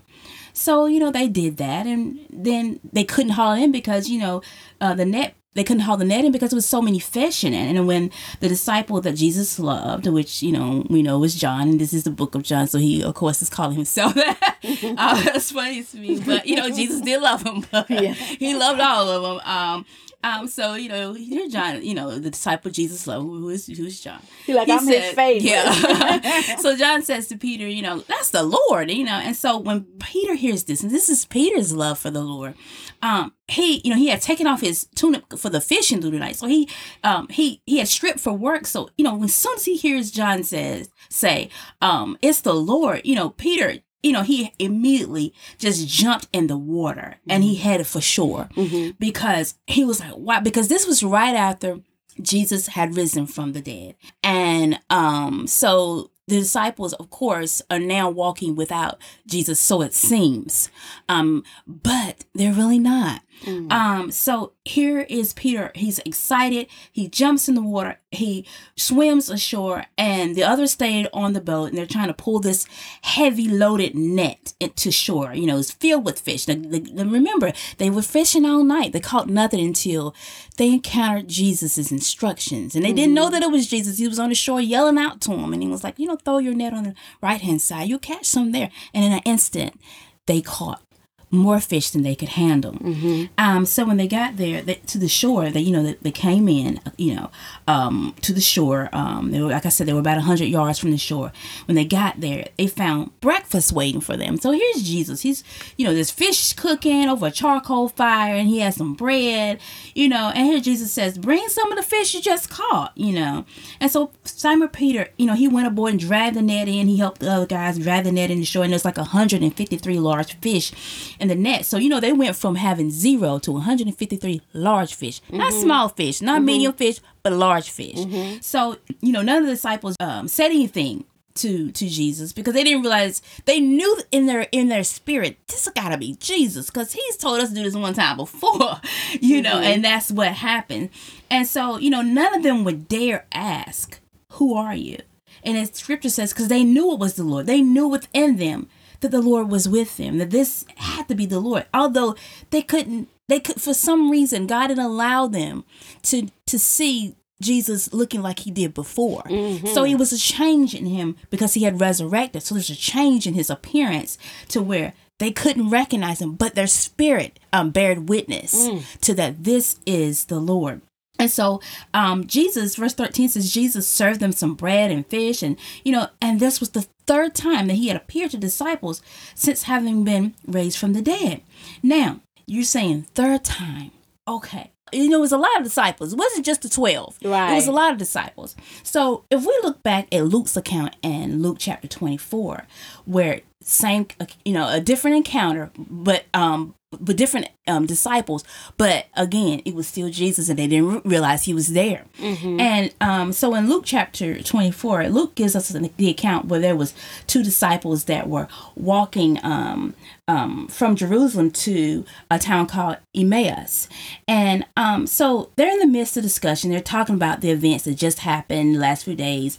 So, 0.52 0.86
you 0.86 1.00
know, 1.00 1.10
they 1.10 1.28
did 1.28 1.58
that 1.58 1.86
and 1.86 2.18
then 2.28 2.80
they 2.92 3.04
couldn't 3.04 3.32
haul 3.32 3.52
in 3.52 3.72
because, 3.72 4.08
you 4.08 4.20
know, 4.20 4.42
uh, 4.80 4.94
the 4.94 5.04
net 5.04 5.34
they 5.54 5.64
couldn't 5.64 5.82
haul 5.82 5.96
the 5.96 6.04
net 6.04 6.24
in 6.24 6.30
because 6.30 6.50
there 6.50 6.56
was 6.56 6.66
so 6.66 6.80
many 6.80 6.98
fish 6.98 7.42
in 7.42 7.52
it. 7.52 7.74
And 7.74 7.86
when 7.86 8.10
the 8.38 8.48
disciple 8.48 9.00
that 9.00 9.16
Jesus 9.16 9.58
loved, 9.58 10.06
which 10.06 10.42
you 10.42 10.52
know 10.52 10.86
we 10.88 11.02
know 11.02 11.18
was 11.18 11.34
John, 11.34 11.68
and 11.68 11.80
this 11.80 11.92
is 11.92 12.04
the 12.04 12.10
book 12.10 12.34
of 12.34 12.42
John, 12.42 12.66
so 12.66 12.78
he 12.78 13.02
of 13.02 13.14
course 13.14 13.42
is 13.42 13.50
calling 13.50 13.76
himself 13.76 14.14
that. 14.14 14.56
uh, 14.96 15.22
that's 15.24 15.50
funny 15.52 15.82
to 15.82 15.96
me, 15.96 16.20
but 16.20 16.46
you 16.46 16.56
know 16.56 16.68
Jesus 16.70 17.00
did 17.00 17.20
love 17.20 17.42
him, 17.42 17.66
but 17.72 17.90
yeah. 17.90 18.12
he 18.12 18.54
loved 18.54 18.80
all 18.80 19.08
of 19.08 19.22
them. 19.22 19.48
Um, 19.48 19.86
um, 20.22 20.48
so 20.48 20.74
you 20.74 20.88
know, 20.88 21.14
you're 21.14 21.48
John, 21.48 21.82
you 21.82 21.94
know, 21.94 22.18
the 22.18 22.30
disciple 22.30 22.70
Jesus 22.70 23.06
loved, 23.06 23.24
who 23.24 23.48
is 23.48 23.66
who's 23.66 24.00
John. 24.00 24.20
He 24.44 24.52
like, 24.52 24.66
he 24.66 24.72
I'm 24.74 24.84
said, 24.84 25.02
his 25.02 25.14
favorite. 25.14 25.50
Yeah. 25.50 26.56
so 26.58 26.76
John 26.76 27.02
says 27.02 27.28
to 27.28 27.38
Peter, 27.38 27.66
you 27.66 27.80
know, 27.80 28.00
that's 28.00 28.30
the 28.30 28.42
Lord, 28.42 28.90
you 28.90 29.04
know. 29.04 29.12
And 29.12 29.34
so 29.34 29.56
when 29.56 29.84
Peter 30.00 30.34
hears 30.34 30.64
this, 30.64 30.82
and 30.82 30.90
this 30.90 31.08
is 31.08 31.24
Peter's 31.24 31.72
love 31.74 31.98
for 31.98 32.10
the 32.10 32.20
Lord, 32.20 32.54
um, 33.02 33.32
he, 33.48 33.80
you 33.82 33.90
know, 33.90 33.96
he 33.96 34.08
had 34.08 34.20
taken 34.20 34.46
off 34.46 34.60
his 34.60 34.88
tunic 34.94 35.24
for 35.38 35.48
the 35.48 35.60
fishing 35.60 36.00
through 36.02 36.10
the 36.10 36.18
night. 36.18 36.36
So 36.36 36.46
he 36.46 36.68
um 37.02 37.28
he 37.28 37.62
he 37.64 37.78
had 37.78 37.88
stripped 37.88 38.20
for 38.20 38.32
work. 38.32 38.66
So, 38.66 38.90
you 38.98 39.04
know, 39.04 39.22
as 39.24 39.34
soon 39.34 39.56
as 39.56 39.64
he 39.64 39.76
hears 39.76 40.10
John 40.10 40.42
says 40.42 40.90
say, 41.08 41.48
um, 41.80 42.18
it's 42.20 42.42
the 42.42 42.54
Lord, 42.54 43.00
you 43.04 43.14
know, 43.14 43.30
Peter 43.30 43.78
you 44.02 44.12
know, 44.12 44.22
he 44.22 44.52
immediately 44.58 45.34
just 45.58 45.86
jumped 45.88 46.28
in 46.32 46.46
the 46.46 46.56
water 46.56 47.16
and 47.28 47.44
he 47.44 47.54
mm-hmm. 47.54 47.62
headed 47.62 47.86
for 47.86 48.00
shore 48.00 48.48
mm-hmm. 48.56 48.92
because 48.98 49.54
he 49.66 49.84
was 49.84 50.00
like, 50.00 50.12
why? 50.12 50.40
Because 50.40 50.68
this 50.68 50.86
was 50.86 51.02
right 51.02 51.34
after 51.34 51.80
Jesus 52.20 52.68
had 52.68 52.96
risen 52.96 53.26
from 53.26 53.52
the 53.52 53.60
dead. 53.60 53.96
And 54.22 54.78
um, 54.88 55.46
so 55.46 56.10
the 56.30 56.38
disciples, 56.38 56.94
of 56.94 57.10
course, 57.10 57.60
are 57.70 57.78
now 57.78 58.08
walking 58.08 58.56
without 58.56 58.98
Jesus, 59.26 59.60
so 59.60 59.82
it 59.82 59.92
seems. 59.92 60.70
Um, 61.08 61.44
but 61.66 62.24
they're 62.34 62.52
really 62.52 62.78
not. 62.78 63.22
Mm. 63.44 63.72
Um, 63.72 64.10
so 64.10 64.52
here 64.64 65.00
is 65.08 65.32
Peter. 65.32 65.72
He's 65.74 65.98
excited. 66.00 66.66
He 66.92 67.08
jumps 67.08 67.48
in 67.48 67.54
the 67.54 67.62
water. 67.62 67.98
He 68.10 68.46
swims 68.76 69.30
ashore, 69.30 69.84
and 69.96 70.34
the 70.34 70.42
others 70.42 70.72
stayed 70.72 71.08
on 71.12 71.32
the 71.32 71.40
boat, 71.40 71.70
and 71.70 71.78
they're 71.78 71.86
trying 71.86 72.08
to 72.08 72.14
pull 72.14 72.40
this 72.40 72.66
heavy 73.02 73.48
loaded 73.48 73.94
net 73.94 74.52
to 74.76 74.90
shore. 74.90 75.32
You 75.32 75.46
know, 75.46 75.58
it's 75.58 75.70
filled 75.70 76.04
with 76.04 76.20
fish. 76.20 76.44
They, 76.44 76.56
they, 76.56 76.80
remember, 77.04 77.52
they 77.78 77.88
were 77.88 78.02
fishing 78.02 78.44
all 78.44 78.64
night. 78.64 78.92
They 78.92 79.00
caught 79.00 79.28
nothing 79.28 79.64
until 79.64 80.14
they 80.56 80.72
encountered 80.72 81.28
Jesus's 81.28 81.92
instructions, 81.92 82.74
and 82.74 82.84
they 82.84 82.88
mm-hmm. 82.88 82.96
didn't 82.96 83.14
know 83.14 83.26
mm-hmm. 83.26 83.32
that 83.32 83.42
it 83.42 83.50
was 83.50 83.68
Jesus. 83.68 83.98
He 83.98 84.08
was 84.08 84.18
on 84.18 84.28
the 84.28 84.34
shore 84.34 84.60
yelling 84.60 84.98
out 84.98 85.20
to 85.22 85.30
them, 85.30 85.52
and 85.52 85.62
he 85.62 85.68
was 85.68 85.84
like, 85.84 85.98
"You 85.98 86.08
know, 86.08 86.18
throw 86.20 86.38
your 86.38 86.54
net 86.54 86.72
on 86.72 86.84
the 86.84 86.94
right 87.20 87.40
hand 87.40 87.62
side. 87.62 87.88
You'll 87.88 87.98
catch 87.98 88.26
some 88.26 88.52
there." 88.52 88.70
And 88.94 89.04
in 89.04 89.12
an 89.12 89.22
instant, 89.24 89.80
they 90.26 90.40
caught 90.40 90.82
more 91.30 91.60
fish 91.60 91.90
than 91.90 92.02
they 92.02 92.14
could 92.14 92.30
handle. 92.30 92.72
Mm-hmm. 92.72 93.26
Um, 93.38 93.64
so 93.64 93.84
when 93.84 93.96
they 93.96 94.08
got 94.08 94.36
there 94.36 94.62
they, 94.62 94.74
to 94.74 94.98
the 94.98 95.08
shore, 95.08 95.50
they 95.50 95.60
you 95.60 95.72
know 95.72 95.82
they, 95.82 95.94
they 96.02 96.10
came 96.10 96.48
in, 96.48 96.80
you 96.96 97.14
know, 97.14 97.30
um, 97.68 98.14
to 98.22 98.32
the 98.32 98.40
shore. 98.40 98.88
Um, 98.92 99.30
they 99.30 99.40
were 99.40 99.50
like 99.50 99.66
I 99.66 99.68
said, 99.68 99.86
they 99.86 99.92
were 99.92 100.00
about 100.00 100.18
hundred 100.20 100.46
yards 100.46 100.78
from 100.78 100.90
the 100.90 100.98
shore. 100.98 101.32
When 101.66 101.76
they 101.76 101.84
got 101.84 102.20
there, 102.20 102.48
they 102.58 102.66
found 102.66 103.18
breakfast 103.20 103.72
waiting 103.72 104.00
for 104.00 104.16
them. 104.16 104.38
So 104.38 104.50
here's 104.50 104.82
Jesus. 104.82 105.20
He's 105.22 105.44
you 105.76 105.86
know 105.86 105.94
there's 105.94 106.10
fish 106.10 106.52
cooking 106.54 107.08
over 107.08 107.26
a 107.26 107.30
charcoal 107.30 107.88
fire, 107.88 108.34
and 108.34 108.48
he 108.48 108.58
has 108.60 108.76
some 108.76 108.94
bread, 108.94 109.60
you 109.94 110.08
know. 110.08 110.32
And 110.34 110.46
here 110.46 110.60
Jesus 110.60 110.92
says, 110.92 111.16
"Bring 111.16 111.48
some 111.48 111.70
of 111.70 111.76
the 111.76 111.84
fish 111.84 112.12
you 112.12 112.20
just 112.20 112.50
caught," 112.50 112.92
you 112.96 113.12
know. 113.12 113.44
And 113.78 113.90
so 113.90 114.10
Simon 114.24 114.68
Peter, 114.68 115.08
you 115.16 115.26
know, 115.26 115.34
he 115.34 115.46
went 115.46 115.68
aboard 115.68 115.92
and 115.92 116.00
dragged 116.00 116.36
the 116.36 116.42
net 116.42 116.66
in. 116.66 116.88
He 116.88 116.96
helped 116.96 117.20
the 117.20 117.30
other 117.30 117.46
guys 117.46 117.78
drag 117.78 118.04
the 118.04 118.12
net 118.12 118.32
in 118.32 118.40
the 118.40 118.44
shore, 118.44 118.64
and 118.64 118.72
there's 118.72 118.84
like 118.84 118.96
153 118.96 119.98
large 120.00 120.34
fish 120.40 120.72
in 121.20 121.28
the 121.28 121.34
net. 121.34 121.66
So, 121.66 121.76
you 121.76 121.88
know, 121.88 122.00
they 122.00 122.12
went 122.12 122.36
from 122.36 122.56
having 122.56 122.90
zero 122.90 123.38
to 123.40 123.52
153 123.52 124.40
large 124.52 124.94
fish. 124.94 125.20
Mm-hmm. 125.22 125.36
Not 125.36 125.52
small 125.52 125.88
fish, 125.88 126.20
not 126.20 126.36
mm-hmm. 126.38 126.46
medium 126.46 126.72
fish, 126.72 127.00
but 127.22 127.32
large 127.32 127.70
fish. 127.70 127.96
Mm-hmm. 127.96 128.40
So, 128.40 128.76
you 129.00 129.12
know, 129.12 129.22
none 129.22 129.38
of 129.38 129.46
the 129.46 129.52
disciples 129.52 129.96
um, 130.00 130.28
said 130.28 130.46
anything 130.46 131.04
to 131.32 131.70
to 131.70 131.88
Jesus 131.88 132.32
because 132.32 132.54
they 132.54 132.64
didn't 132.64 132.82
realize 132.82 133.22
they 133.44 133.60
knew 133.60 134.00
in 134.10 134.26
their 134.26 134.48
in 134.50 134.68
their 134.68 134.82
spirit 134.82 135.38
this 135.46 135.68
gotta 135.76 135.96
be 135.96 136.16
Jesus 136.18 136.66
because 136.66 136.92
he's 136.92 137.16
told 137.16 137.40
us 137.40 137.50
to 137.50 137.54
do 137.54 137.62
this 137.62 137.76
one 137.76 137.94
time 137.94 138.16
before, 138.16 138.80
you 139.20 139.40
know, 139.40 139.54
mm-hmm. 139.54 139.64
and 139.64 139.84
that's 139.84 140.10
what 140.10 140.32
happened. 140.32 140.90
And 141.30 141.46
so, 141.46 141.78
you 141.78 141.90
know, 141.90 142.02
none 142.02 142.34
of 142.34 142.42
them 142.42 142.64
would 142.64 142.88
dare 142.88 143.26
ask, 143.32 144.00
Who 144.32 144.54
are 144.54 144.74
you? 144.74 144.98
And 145.42 145.56
as 145.56 145.70
scripture 145.72 146.10
says, 146.10 146.32
because 146.32 146.48
they 146.48 146.64
knew 146.64 146.92
it 146.92 146.98
was 146.98 147.14
the 147.14 147.24
Lord, 147.24 147.46
they 147.46 147.62
knew 147.62 147.88
within 147.88 148.36
them 148.36 148.68
that 149.00 149.10
the 149.10 149.20
Lord 149.20 149.48
was 149.48 149.68
with 149.68 149.96
them, 149.96 150.18
that 150.18 150.30
this 150.30 150.64
had 150.76 151.08
to 151.08 151.14
be 151.14 151.26
the 151.26 151.40
Lord. 151.40 151.66
Although 151.72 152.16
they 152.50 152.62
couldn't, 152.62 153.08
they 153.28 153.40
could, 153.40 153.60
for 153.60 153.74
some 153.74 154.10
reason, 154.10 154.46
God 154.46 154.68
didn't 154.68 154.84
allow 154.84 155.26
them 155.26 155.64
to, 156.02 156.28
to 156.46 156.58
see 156.58 157.16
Jesus 157.40 157.92
looking 157.92 158.22
like 158.22 158.40
he 158.40 158.50
did 158.50 158.74
before. 158.74 159.22
Mm-hmm. 159.22 159.68
So 159.68 159.84
it 159.84 159.96
was 159.96 160.12
a 160.12 160.18
change 160.18 160.74
in 160.74 160.86
him 160.86 161.16
because 161.30 161.54
he 161.54 161.64
had 161.64 161.80
resurrected. 161.80 162.42
So 162.42 162.54
there's 162.54 162.70
a 162.70 162.76
change 162.76 163.26
in 163.26 163.34
his 163.34 163.50
appearance 163.50 164.18
to 164.48 164.62
where 164.62 164.92
they 165.18 165.30
couldn't 165.30 165.70
recognize 165.70 166.20
him, 166.20 166.34
but 166.34 166.54
their 166.54 166.66
spirit 166.66 167.38
um, 167.52 167.70
bared 167.70 168.08
witness 168.08 168.54
mm. 168.54 169.00
to 169.00 169.14
that 169.14 169.44
this 169.44 169.78
is 169.86 170.26
the 170.26 170.40
Lord. 170.40 170.80
And 171.20 171.30
so 171.30 171.60
um, 171.92 172.26
Jesus, 172.26 172.76
verse 172.76 172.94
13 172.94 173.28
says, 173.28 173.52
Jesus 173.52 173.86
served 173.86 174.20
them 174.20 174.32
some 174.32 174.54
bread 174.54 174.90
and 174.90 175.06
fish. 175.06 175.42
And, 175.42 175.58
you 175.84 175.92
know, 175.92 176.08
and 176.22 176.40
this 176.40 176.60
was 176.60 176.70
the 176.70 176.86
third 177.06 177.34
time 177.34 177.66
that 177.66 177.74
he 177.74 177.88
had 177.88 177.96
appeared 177.96 178.30
to 178.30 178.38
disciples 178.38 179.02
since 179.34 179.64
having 179.64 180.02
been 180.02 180.34
raised 180.46 180.78
from 180.78 180.94
the 180.94 181.02
dead. 181.02 181.42
Now, 181.82 182.20
you're 182.46 182.64
saying 182.64 183.02
third 183.14 183.44
time. 183.44 183.90
Okay. 184.26 184.70
You 184.92 185.10
know, 185.10 185.18
it 185.18 185.20
was 185.20 185.32
a 185.32 185.38
lot 185.38 185.58
of 185.58 185.62
disciples. 185.62 186.14
It 186.14 186.18
wasn't 186.18 186.46
just 186.46 186.62
the 186.62 186.68
12. 186.70 187.18
Right. 187.22 187.52
It 187.52 187.56
was 187.56 187.66
a 187.66 187.72
lot 187.72 187.92
of 187.92 187.98
disciples. 187.98 188.56
So 188.82 189.24
if 189.30 189.42
we 189.42 189.58
look 189.62 189.82
back 189.82 190.08
at 190.12 190.24
Luke's 190.24 190.56
account 190.56 190.96
and 191.02 191.42
Luke 191.42 191.58
chapter 191.60 191.86
24, 191.86 192.66
where 193.04 193.42
same, 193.62 194.06
you 194.44 194.54
know, 194.54 194.68
a 194.68 194.80
different 194.80 195.18
encounter, 195.18 195.70
but 195.76 196.24
um, 196.32 196.74
with 196.98 197.16
different 197.16 197.48
um, 197.68 197.86
disciples, 197.86 198.42
but 198.76 199.06
again, 199.14 199.62
it 199.64 199.74
was 199.74 199.86
still 199.86 200.10
Jesus, 200.10 200.48
and 200.48 200.58
they 200.58 200.66
didn't 200.66 201.06
realize 201.06 201.44
he 201.44 201.54
was 201.54 201.68
there. 201.68 202.04
Mm-hmm. 202.18 202.58
And 202.60 202.94
um, 203.00 203.32
so, 203.32 203.54
in 203.54 203.68
Luke 203.68 203.84
chapter 203.86 204.42
twenty-four, 204.42 205.08
Luke 205.08 205.36
gives 205.36 205.54
us 205.54 205.68
the 205.68 206.10
account 206.10 206.46
where 206.46 206.58
there 206.58 206.74
was 206.74 206.92
two 207.28 207.44
disciples 207.44 208.04
that 208.04 208.28
were 208.28 208.48
walking 208.74 209.38
um, 209.44 209.94
um 210.26 210.66
from 210.66 210.96
Jerusalem 210.96 211.52
to 211.52 212.04
a 212.28 212.40
town 212.40 212.66
called 212.66 212.96
Emmaus, 213.14 213.88
and 214.26 214.66
um, 214.76 215.06
so 215.06 215.50
they're 215.54 215.70
in 215.70 215.78
the 215.78 215.86
midst 215.86 216.16
of 216.16 216.24
discussion. 216.24 216.70
They're 216.70 216.80
talking 216.80 217.14
about 217.14 217.40
the 217.40 217.50
events 217.50 217.84
that 217.84 217.94
just 217.94 218.20
happened 218.20 218.74
the 218.74 218.80
last 218.80 219.04
few 219.04 219.14
days, 219.14 219.58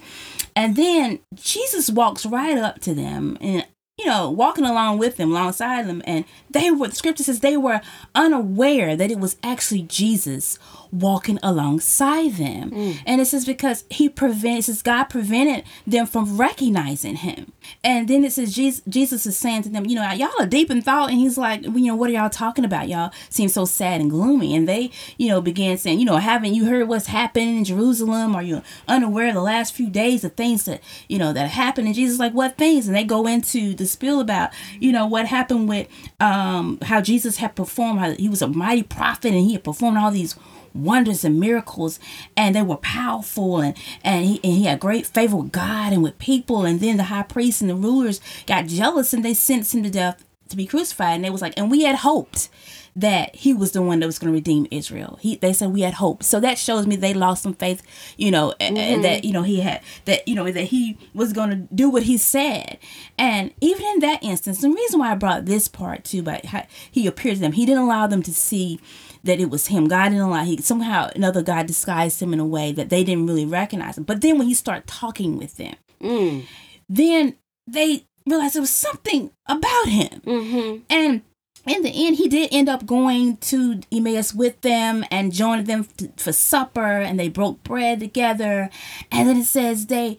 and 0.53 0.75
then 0.75 1.19
Jesus 1.33 1.89
walks 1.89 2.25
right 2.25 2.57
up 2.57 2.81
to 2.81 2.93
them 2.93 3.37
and 3.39 3.65
you 4.01 4.07
know, 4.07 4.31
walking 4.31 4.65
along 4.65 4.97
with 4.97 5.17
them, 5.17 5.31
alongside 5.31 5.87
them, 5.87 6.01
and 6.05 6.25
they 6.49 6.71
were. 6.71 6.87
The 6.87 6.95
scripture 6.95 7.23
says 7.23 7.39
they 7.39 7.57
were 7.57 7.81
unaware 8.15 8.95
that 8.95 9.11
it 9.11 9.19
was 9.19 9.37
actually 9.43 9.83
Jesus 9.83 10.57
walking 10.91 11.39
alongside 11.41 12.33
them. 12.33 12.71
Mm. 12.71 12.97
And 13.05 13.21
it 13.21 13.25
says 13.25 13.45
because 13.45 13.85
he 13.89 14.09
prevented, 14.09 14.65
says 14.65 14.81
God 14.81 15.05
prevented 15.05 15.63
them 15.87 16.05
from 16.05 16.37
recognizing 16.37 17.17
him. 17.17 17.51
And 17.83 18.07
then 18.07 18.23
it 18.23 18.33
says 18.33 18.53
Jesus, 18.53 18.81
Jesus 18.87 19.25
is 19.25 19.37
saying 19.37 19.63
to 19.63 19.69
them, 19.69 19.85
you 19.85 19.95
know, 19.95 20.11
y'all 20.11 20.31
are 20.39 20.45
deep 20.45 20.69
in 20.69 20.81
thought. 20.81 21.09
And 21.09 21.19
he's 21.19 21.37
like, 21.37 21.63
you 21.63 21.87
know, 21.87 21.95
what 21.95 22.09
are 22.09 22.13
y'all 22.13 22.29
talking 22.29 22.65
about? 22.65 22.89
Y'all 22.89 23.11
seem 23.29 23.49
so 23.49 23.65
sad 23.65 24.01
and 24.01 24.09
gloomy. 24.09 24.55
And 24.55 24.67
they, 24.67 24.91
you 25.17 25.29
know, 25.29 25.41
began 25.41 25.77
saying, 25.77 25.99
you 25.99 26.05
know, 26.05 26.17
haven't 26.17 26.53
you 26.53 26.65
heard 26.65 26.87
what's 26.87 27.07
happening 27.07 27.57
in 27.57 27.63
Jerusalem? 27.63 28.35
Are 28.35 28.43
you 28.43 28.61
unaware 28.87 29.29
of 29.29 29.35
the 29.35 29.41
last 29.41 29.73
few 29.73 29.89
days 29.89 30.23
of 30.23 30.33
things 30.33 30.65
that, 30.65 30.81
you 31.07 31.17
know, 31.17 31.33
that 31.33 31.49
happened? 31.49 31.87
And 31.87 31.95
Jesus 31.95 32.19
like, 32.19 32.33
what 32.33 32.57
things? 32.57 32.87
And 32.87 32.95
they 32.95 33.03
go 33.03 33.27
into 33.27 33.73
the 33.73 33.85
spiel 33.85 34.19
about, 34.19 34.51
you 34.79 34.91
know, 34.91 35.05
what 35.05 35.27
happened 35.27 35.69
with 35.69 35.87
um 36.19 36.79
how 36.81 37.01
Jesus 37.01 37.37
had 37.37 37.55
performed, 37.55 37.99
how 37.99 38.11
he 38.11 38.29
was 38.29 38.41
a 38.41 38.47
mighty 38.47 38.83
prophet 38.83 39.33
and 39.33 39.45
he 39.45 39.53
had 39.53 39.63
performed 39.63 39.97
all 39.97 40.11
these 40.11 40.35
wonders 40.73 41.23
and 41.23 41.39
miracles 41.39 41.99
and 42.35 42.55
they 42.55 42.61
were 42.61 42.77
powerful 42.77 43.59
and, 43.59 43.75
and, 44.03 44.25
he, 44.25 44.35
and 44.43 44.53
he 44.53 44.63
had 44.63 44.79
great 44.79 45.05
favor 45.05 45.37
with 45.37 45.51
God 45.51 45.93
and 45.93 46.03
with 46.03 46.17
people. 46.19 46.65
And 46.65 46.79
then 46.79 46.97
the 46.97 47.03
high 47.03 47.23
priests 47.23 47.61
and 47.61 47.69
the 47.69 47.75
rulers 47.75 48.21
got 48.45 48.67
jealous 48.67 49.13
and 49.13 49.23
they 49.23 49.33
sentenced 49.33 49.75
him 49.75 49.83
to 49.83 49.89
death 49.89 50.23
to 50.49 50.57
be 50.57 50.65
crucified. 50.65 51.15
And 51.15 51.23
they 51.23 51.29
was 51.29 51.41
like, 51.41 51.53
and 51.57 51.71
we 51.71 51.83
had 51.83 51.97
hoped 51.97 52.49
that 52.95 53.35
he 53.35 53.53
was 53.53 53.71
the 53.71 53.81
one 53.81 53.99
that 53.99 54.05
was 54.05 54.19
going 54.19 54.31
to 54.31 54.35
redeem 54.35 54.67
Israel. 54.69 55.17
He 55.21 55.37
they 55.37 55.53
said 55.53 55.71
we 55.71 55.81
had 55.81 55.95
hope. 55.95 56.23
So 56.23 56.39
that 56.39 56.57
shows 56.57 56.85
me 56.85 56.95
they 56.95 57.13
lost 57.13 57.43
some 57.43 57.53
faith, 57.53 57.81
you 58.17 58.31
know, 58.31 58.53
mm-hmm. 58.59 59.01
that 59.01 59.23
you 59.23 59.31
know 59.31 59.43
he 59.43 59.61
had 59.61 59.81
that 60.05 60.27
you 60.27 60.35
know 60.35 60.51
that 60.51 60.65
he 60.65 60.97
was 61.13 61.33
going 61.33 61.49
to 61.51 61.55
do 61.73 61.89
what 61.89 62.03
he 62.03 62.17
said. 62.17 62.77
And 63.17 63.53
even 63.61 63.85
in 63.85 63.99
that 63.99 64.23
instance, 64.23 64.61
the 64.61 64.69
reason 64.69 64.99
why 64.99 65.11
I 65.11 65.15
brought 65.15 65.45
this 65.45 65.67
part 65.67 66.03
too, 66.03 66.21
but 66.21 66.45
he 66.91 67.07
appeared 67.07 67.35
to 67.35 67.41
them, 67.41 67.53
he 67.53 67.65
didn't 67.65 67.83
allow 67.83 68.07
them 68.07 68.23
to 68.23 68.33
see 68.33 68.79
that 69.23 69.39
it 69.39 69.49
was 69.49 69.67
him. 69.67 69.87
God 69.87 70.09
didn't 70.09 70.21
allow 70.21 70.43
he 70.43 70.57
somehow 70.57 71.09
another 71.15 71.41
God 71.41 71.67
disguised 71.67 72.21
him 72.21 72.33
in 72.33 72.39
a 72.39 72.45
way 72.45 72.71
that 72.71 72.89
they 72.89 73.03
didn't 73.03 73.27
really 73.27 73.45
recognize 73.45 73.97
him. 73.97 74.03
But 74.03 74.21
then 74.21 74.37
when 74.37 74.47
he 74.47 74.53
started 74.53 74.87
talking 74.87 75.37
with 75.37 75.57
them, 75.57 75.75
mm. 76.01 76.45
then 76.89 77.35
they 77.67 78.05
realized 78.27 78.55
there 78.55 78.61
was 78.61 78.69
something 78.69 79.31
about 79.47 79.87
him. 79.87 80.21
Mm-hmm. 80.21 80.77
And 80.89 81.21
in 81.67 81.83
the 81.83 82.07
end, 82.07 82.17
he 82.17 82.27
did 82.27 82.49
end 82.51 82.69
up 82.69 82.85
going 82.85 83.37
to 83.37 83.81
Emmaus 83.91 84.33
with 84.33 84.61
them 84.61 85.05
and 85.11 85.31
joining 85.31 85.65
them 85.65 85.87
for 86.17 86.31
supper, 86.31 86.79
and 86.79 87.19
they 87.19 87.29
broke 87.29 87.63
bread 87.63 87.99
together. 87.99 88.69
And 89.11 89.29
then 89.29 89.37
it 89.37 89.45
says 89.45 89.85
they 89.85 90.17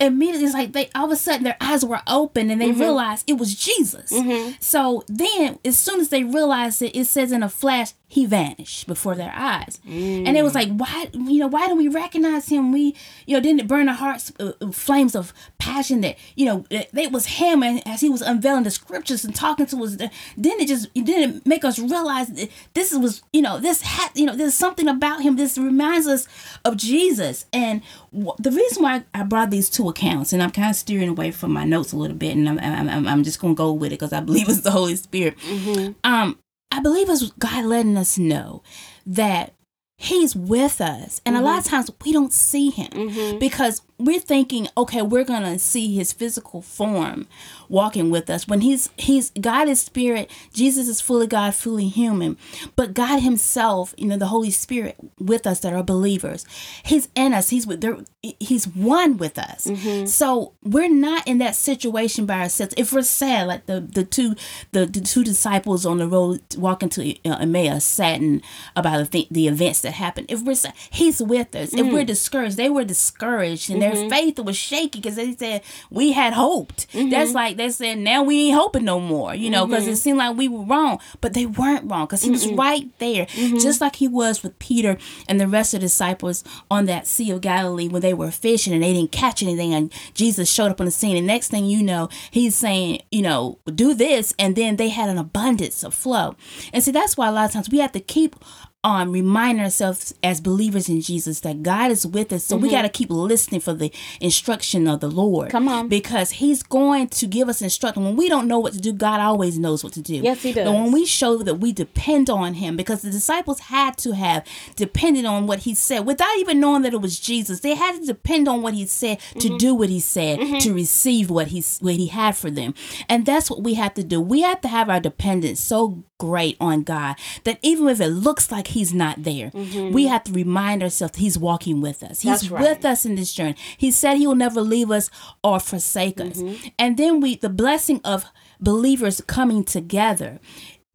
immediately 0.00 0.46
it's 0.46 0.54
like 0.54 0.72
they 0.72 0.90
all 0.94 1.04
of 1.04 1.12
a 1.12 1.16
sudden 1.16 1.44
their 1.44 1.56
eyes 1.60 1.84
were 1.84 2.00
open 2.08 2.50
and 2.50 2.60
they 2.60 2.70
mm-hmm. 2.70 2.80
realized 2.80 3.28
it 3.28 3.38
was 3.38 3.54
Jesus. 3.54 4.12
Mm-hmm. 4.12 4.54
So 4.60 5.04
then, 5.06 5.58
as 5.64 5.78
soon 5.78 6.00
as 6.00 6.08
they 6.08 6.24
realized 6.24 6.82
it, 6.82 6.96
it 6.96 7.06
says 7.06 7.32
in 7.32 7.42
a 7.42 7.48
flash, 7.48 7.92
he 8.12 8.26
vanished 8.26 8.86
before 8.86 9.14
their 9.14 9.32
eyes. 9.34 9.80
Mm. 9.88 10.28
And 10.28 10.36
it 10.36 10.42
was 10.42 10.54
like, 10.54 10.68
why, 10.68 11.08
you 11.14 11.38
know, 11.38 11.46
why 11.46 11.66
don't 11.66 11.78
we 11.78 11.88
recognize 11.88 12.46
him? 12.46 12.70
We, 12.70 12.94
you 13.24 13.34
know, 13.34 13.40
didn't 13.40 13.60
it 13.60 13.66
burn 13.66 13.88
our 13.88 13.94
hearts, 13.94 14.30
uh, 14.38 14.52
uh 14.60 14.70
flames 14.70 15.16
of 15.16 15.32
passion 15.56 16.02
that, 16.02 16.18
you 16.36 16.44
know, 16.44 16.66
it, 16.68 17.10
was 17.10 17.24
him 17.24 17.62
and 17.62 17.80
as 17.88 18.02
he 18.02 18.10
was 18.10 18.20
unveiling 18.20 18.64
the 18.64 18.70
scriptures 18.70 19.24
and 19.24 19.34
talking 19.34 19.64
to 19.64 19.82
us, 19.82 19.96
then 19.96 20.10
it 20.36 20.68
just, 20.68 20.90
it 20.94 21.06
didn't 21.06 21.46
make 21.46 21.64
us 21.64 21.78
realize 21.78 22.28
that 22.28 22.50
this 22.74 22.92
was, 22.92 23.22
you 23.32 23.40
know, 23.40 23.58
this 23.58 23.80
had, 23.80 24.10
you 24.14 24.26
know, 24.26 24.36
there's 24.36 24.52
something 24.52 24.88
about 24.88 25.22
him. 25.22 25.36
This 25.36 25.56
reminds 25.56 26.06
us 26.06 26.28
of 26.66 26.76
Jesus. 26.76 27.46
And 27.50 27.80
w- 28.12 28.36
the 28.38 28.50
reason 28.50 28.82
why 28.82 29.04
I 29.14 29.22
brought 29.22 29.48
these 29.48 29.70
two 29.70 29.88
accounts, 29.88 30.34
and 30.34 30.42
I'm 30.42 30.50
kind 30.50 30.68
of 30.68 30.76
steering 30.76 31.08
away 31.08 31.30
from 31.30 31.50
my 31.50 31.64
notes 31.64 31.92
a 31.92 31.96
little 31.96 32.18
bit, 32.18 32.36
and 32.36 32.46
I'm, 32.46 32.58
I'm, 32.60 33.08
I'm 33.08 33.24
just 33.24 33.40
going 33.40 33.54
to 33.54 33.58
go 33.58 33.72
with 33.72 33.90
it 33.90 34.00
because 34.00 34.12
I 34.12 34.20
believe 34.20 34.50
it's 34.50 34.60
the 34.60 34.70
Holy 34.70 34.96
Spirit. 34.96 35.38
Mm-hmm. 35.38 35.92
Um, 36.04 36.38
I 36.72 36.80
believe 36.80 37.10
it's 37.10 37.30
God 37.32 37.66
letting 37.66 37.98
us 37.98 38.18
know 38.18 38.62
that 39.06 39.54
He's 39.98 40.34
with 40.34 40.80
us. 40.80 41.20
And 41.24 41.36
mm-hmm. 41.36 41.44
a 41.44 41.46
lot 41.46 41.58
of 41.58 41.64
mm-hmm. 41.64 41.76
times 41.76 41.90
we 42.04 42.12
don't 42.12 42.32
see 42.32 42.70
Him 42.70 42.90
mm-hmm. 42.90 43.38
because 43.38 43.82
we're 44.04 44.20
thinking, 44.20 44.68
okay, 44.76 45.02
we're 45.02 45.24
going 45.24 45.42
to 45.42 45.58
see 45.58 45.94
His 45.94 46.12
physical 46.12 46.62
form 46.62 47.26
walking 47.72 48.10
with 48.10 48.28
us. 48.28 48.46
When 48.46 48.60
he's 48.60 48.90
he's 48.98 49.30
God 49.30 49.68
is 49.68 49.80
spirit, 49.80 50.30
Jesus 50.52 50.88
is 50.88 51.00
fully 51.00 51.26
God, 51.26 51.54
fully 51.54 51.88
human. 51.88 52.36
But 52.76 52.94
God 52.94 53.20
himself, 53.20 53.94
you 53.96 54.06
know, 54.06 54.18
the 54.18 54.26
Holy 54.26 54.50
Spirit 54.50 54.96
with 55.18 55.46
us 55.46 55.60
that 55.60 55.72
are 55.72 55.82
believers. 55.82 56.44
He's 56.84 57.08
in 57.16 57.32
us. 57.32 57.48
He's 57.48 57.66
with 57.66 57.80
there 57.80 57.96
he's 58.38 58.68
one 58.68 59.16
with 59.16 59.38
us. 59.38 59.66
Mm-hmm. 59.66 60.06
So 60.06 60.52
we're 60.62 60.92
not 60.92 61.26
in 61.26 61.38
that 61.38 61.56
situation 61.56 62.26
by 62.26 62.40
ourselves. 62.42 62.74
If 62.76 62.92
we're 62.92 63.02
sad, 63.02 63.48
like 63.48 63.66
the 63.66 63.80
the 63.80 64.04
two 64.04 64.36
the, 64.72 64.84
the 64.84 65.00
two 65.00 65.24
disciples 65.24 65.86
on 65.86 65.96
the 65.96 66.06
road 66.06 66.42
walking 66.56 66.90
to 66.90 67.16
uh, 67.24 67.38
Emmaus 67.40 67.84
saddened 67.84 68.42
about 68.76 69.10
the, 69.10 69.26
the 69.30 69.48
events 69.48 69.80
that 69.80 69.92
happened. 69.94 70.26
If 70.28 70.42
we're 70.42 70.54
sad, 70.54 70.74
he's 70.90 71.22
with 71.22 71.56
us. 71.56 71.70
Mm-hmm. 71.70 71.86
If 71.86 71.92
we're 71.92 72.04
mm. 72.04 72.06
discouraged, 72.06 72.58
they 72.58 72.68
were 72.68 72.84
discouraged 72.84 73.70
and 73.70 73.80
mm-hmm. 73.80 73.91
Their 73.92 74.08
faith 74.10 74.38
was 74.38 74.56
shaky 74.56 75.00
because 75.00 75.16
they 75.16 75.34
said 75.34 75.62
we 75.90 76.12
had 76.12 76.32
hoped. 76.32 76.86
That's 76.92 77.30
mm-hmm. 77.30 77.34
like 77.34 77.56
they 77.56 77.70
said 77.70 77.98
now 77.98 78.22
we 78.22 78.48
ain't 78.48 78.56
hoping 78.56 78.84
no 78.84 79.00
more, 79.00 79.34
you 79.34 79.50
know, 79.50 79.66
because 79.66 79.84
mm-hmm. 79.84 79.92
it 79.92 79.96
seemed 79.96 80.18
like 80.18 80.36
we 80.36 80.48
were 80.48 80.64
wrong, 80.64 80.98
but 81.20 81.34
they 81.34 81.46
weren't 81.46 81.90
wrong 81.90 82.06
because 82.06 82.22
he 82.22 82.30
was 82.30 82.46
right 82.48 82.88
there, 82.98 83.26
mm-hmm. 83.26 83.58
just 83.58 83.80
like 83.80 83.96
he 83.96 84.08
was 84.08 84.42
with 84.42 84.58
Peter 84.58 84.98
and 85.28 85.40
the 85.40 85.48
rest 85.48 85.74
of 85.74 85.80
the 85.80 85.86
disciples 85.86 86.44
on 86.70 86.86
that 86.86 87.06
Sea 87.06 87.30
of 87.30 87.40
Galilee 87.40 87.88
when 87.88 88.02
they 88.02 88.14
were 88.14 88.30
fishing 88.30 88.72
and 88.72 88.82
they 88.82 88.92
didn't 88.92 89.12
catch 89.12 89.42
anything, 89.42 89.74
and 89.74 89.92
Jesus 90.14 90.50
showed 90.50 90.70
up 90.70 90.80
on 90.80 90.86
the 90.86 90.90
scene. 90.90 91.16
And 91.16 91.26
next 91.26 91.48
thing 91.48 91.66
you 91.66 91.82
know, 91.82 92.08
he's 92.30 92.54
saying, 92.54 93.02
you 93.10 93.22
know, 93.22 93.58
do 93.74 93.94
this, 93.94 94.34
and 94.38 94.56
then 94.56 94.76
they 94.76 94.88
had 94.88 95.08
an 95.08 95.18
abundance 95.18 95.82
of 95.82 95.94
flow. 95.94 96.36
And 96.72 96.82
see, 96.82 96.92
that's 96.92 97.16
why 97.16 97.28
a 97.28 97.32
lot 97.32 97.46
of 97.46 97.52
times 97.52 97.70
we 97.70 97.78
have 97.78 97.92
to 97.92 98.00
keep 98.00 98.36
um, 98.84 99.12
remind 99.12 99.60
ourselves 99.60 100.12
as 100.22 100.40
believers 100.40 100.88
in 100.88 101.00
Jesus 101.00 101.40
that 101.40 101.62
God 101.62 101.90
is 101.90 102.06
with 102.06 102.32
us. 102.32 102.44
So 102.44 102.56
mm-hmm. 102.56 102.64
we 102.64 102.70
got 102.70 102.82
to 102.82 102.88
keep 102.88 103.10
listening 103.10 103.60
for 103.60 103.74
the 103.74 103.92
instruction 104.20 104.88
of 104.88 105.00
the 105.00 105.08
Lord. 105.08 105.50
Come 105.50 105.68
on. 105.68 105.88
Because 105.88 106.32
He's 106.32 106.62
going 106.62 107.08
to 107.08 107.26
give 107.26 107.48
us 107.48 107.62
instruction. 107.62 108.04
When 108.04 108.16
we 108.16 108.28
don't 108.28 108.48
know 108.48 108.58
what 108.58 108.72
to 108.72 108.80
do, 108.80 108.92
God 108.92 109.20
always 109.20 109.58
knows 109.58 109.84
what 109.84 109.92
to 109.94 110.02
do. 110.02 110.16
Yes, 110.16 110.42
He 110.42 110.52
does. 110.52 110.66
And 110.66 110.74
when 110.74 110.92
we 110.92 111.06
show 111.06 111.38
that 111.38 111.56
we 111.56 111.72
depend 111.72 112.28
on 112.28 112.54
Him, 112.54 112.76
because 112.76 113.02
the 113.02 113.10
disciples 113.10 113.60
had 113.60 113.96
to 113.98 114.12
have 114.12 114.44
depended 114.74 115.24
on 115.24 115.46
what 115.46 115.60
He 115.60 115.74
said 115.74 116.00
without 116.00 116.36
even 116.38 116.58
knowing 116.58 116.82
that 116.82 116.92
it 116.92 117.00
was 117.00 117.20
Jesus, 117.20 117.60
they 117.60 117.74
had 117.74 118.00
to 118.00 118.06
depend 118.06 118.48
on 118.48 118.62
what 118.62 118.74
He 118.74 118.86
said 118.86 119.20
mm-hmm. 119.20 119.38
to 119.38 119.58
do 119.58 119.74
what 119.74 119.90
He 119.90 120.00
said, 120.00 120.40
mm-hmm. 120.40 120.58
to 120.58 120.74
receive 120.74 121.30
what 121.30 121.48
He, 121.48 121.62
what 121.80 121.94
he 121.94 122.08
had 122.08 122.36
for 122.36 122.50
them. 122.50 122.74
And 123.08 123.24
that's 123.24 123.50
what 123.50 123.62
we 123.62 123.74
have 123.74 123.94
to 123.94 124.04
do. 124.04 124.20
We 124.20 124.42
have 124.42 124.60
to 124.62 124.68
have 124.68 124.90
our 124.90 125.00
dependence 125.00 125.60
so 125.60 126.04
great 126.22 126.56
on 126.60 126.84
God 126.84 127.16
that 127.42 127.58
even 127.62 127.88
if 127.88 128.00
it 128.00 128.06
looks 128.06 128.52
like 128.52 128.68
He's 128.68 128.94
not 128.94 129.24
there, 129.24 129.50
mm-hmm. 129.50 129.92
we 129.92 130.06
have 130.06 130.22
to 130.24 130.32
remind 130.32 130.80
ourselves 130.80 131.18
He's 131.18 131.36
walking 131.36 131.80
with 131.80 132.04
us. 132.04 132.20
He's 132.20 132.48
right. 132.48 132.62
with 132.62 132.84
us 132.84 133.04
in 133.04 133.16
this 133.16 133.32
journey. 133.34 133.56
He 133.76 133.90
said 133.90 134.18
He 134.18 134.26
will 134.28 134.36
never 134.36 134.60
leave 134.60 134.92
us 134.92 135.10
or 135.42 135.58
forsake 135.58 136.18
mm-hmm. 136.18 136.48
us. 136.48 136.70
And 136.78 136.96
then 136.96 137.20
we, 137.20 137.34
the 137.34 137.48
blessing 137.48 138.00
of 138.04 138.24
believers 138.60 139.20
coming 139.26 139.64
together 139.64 140.38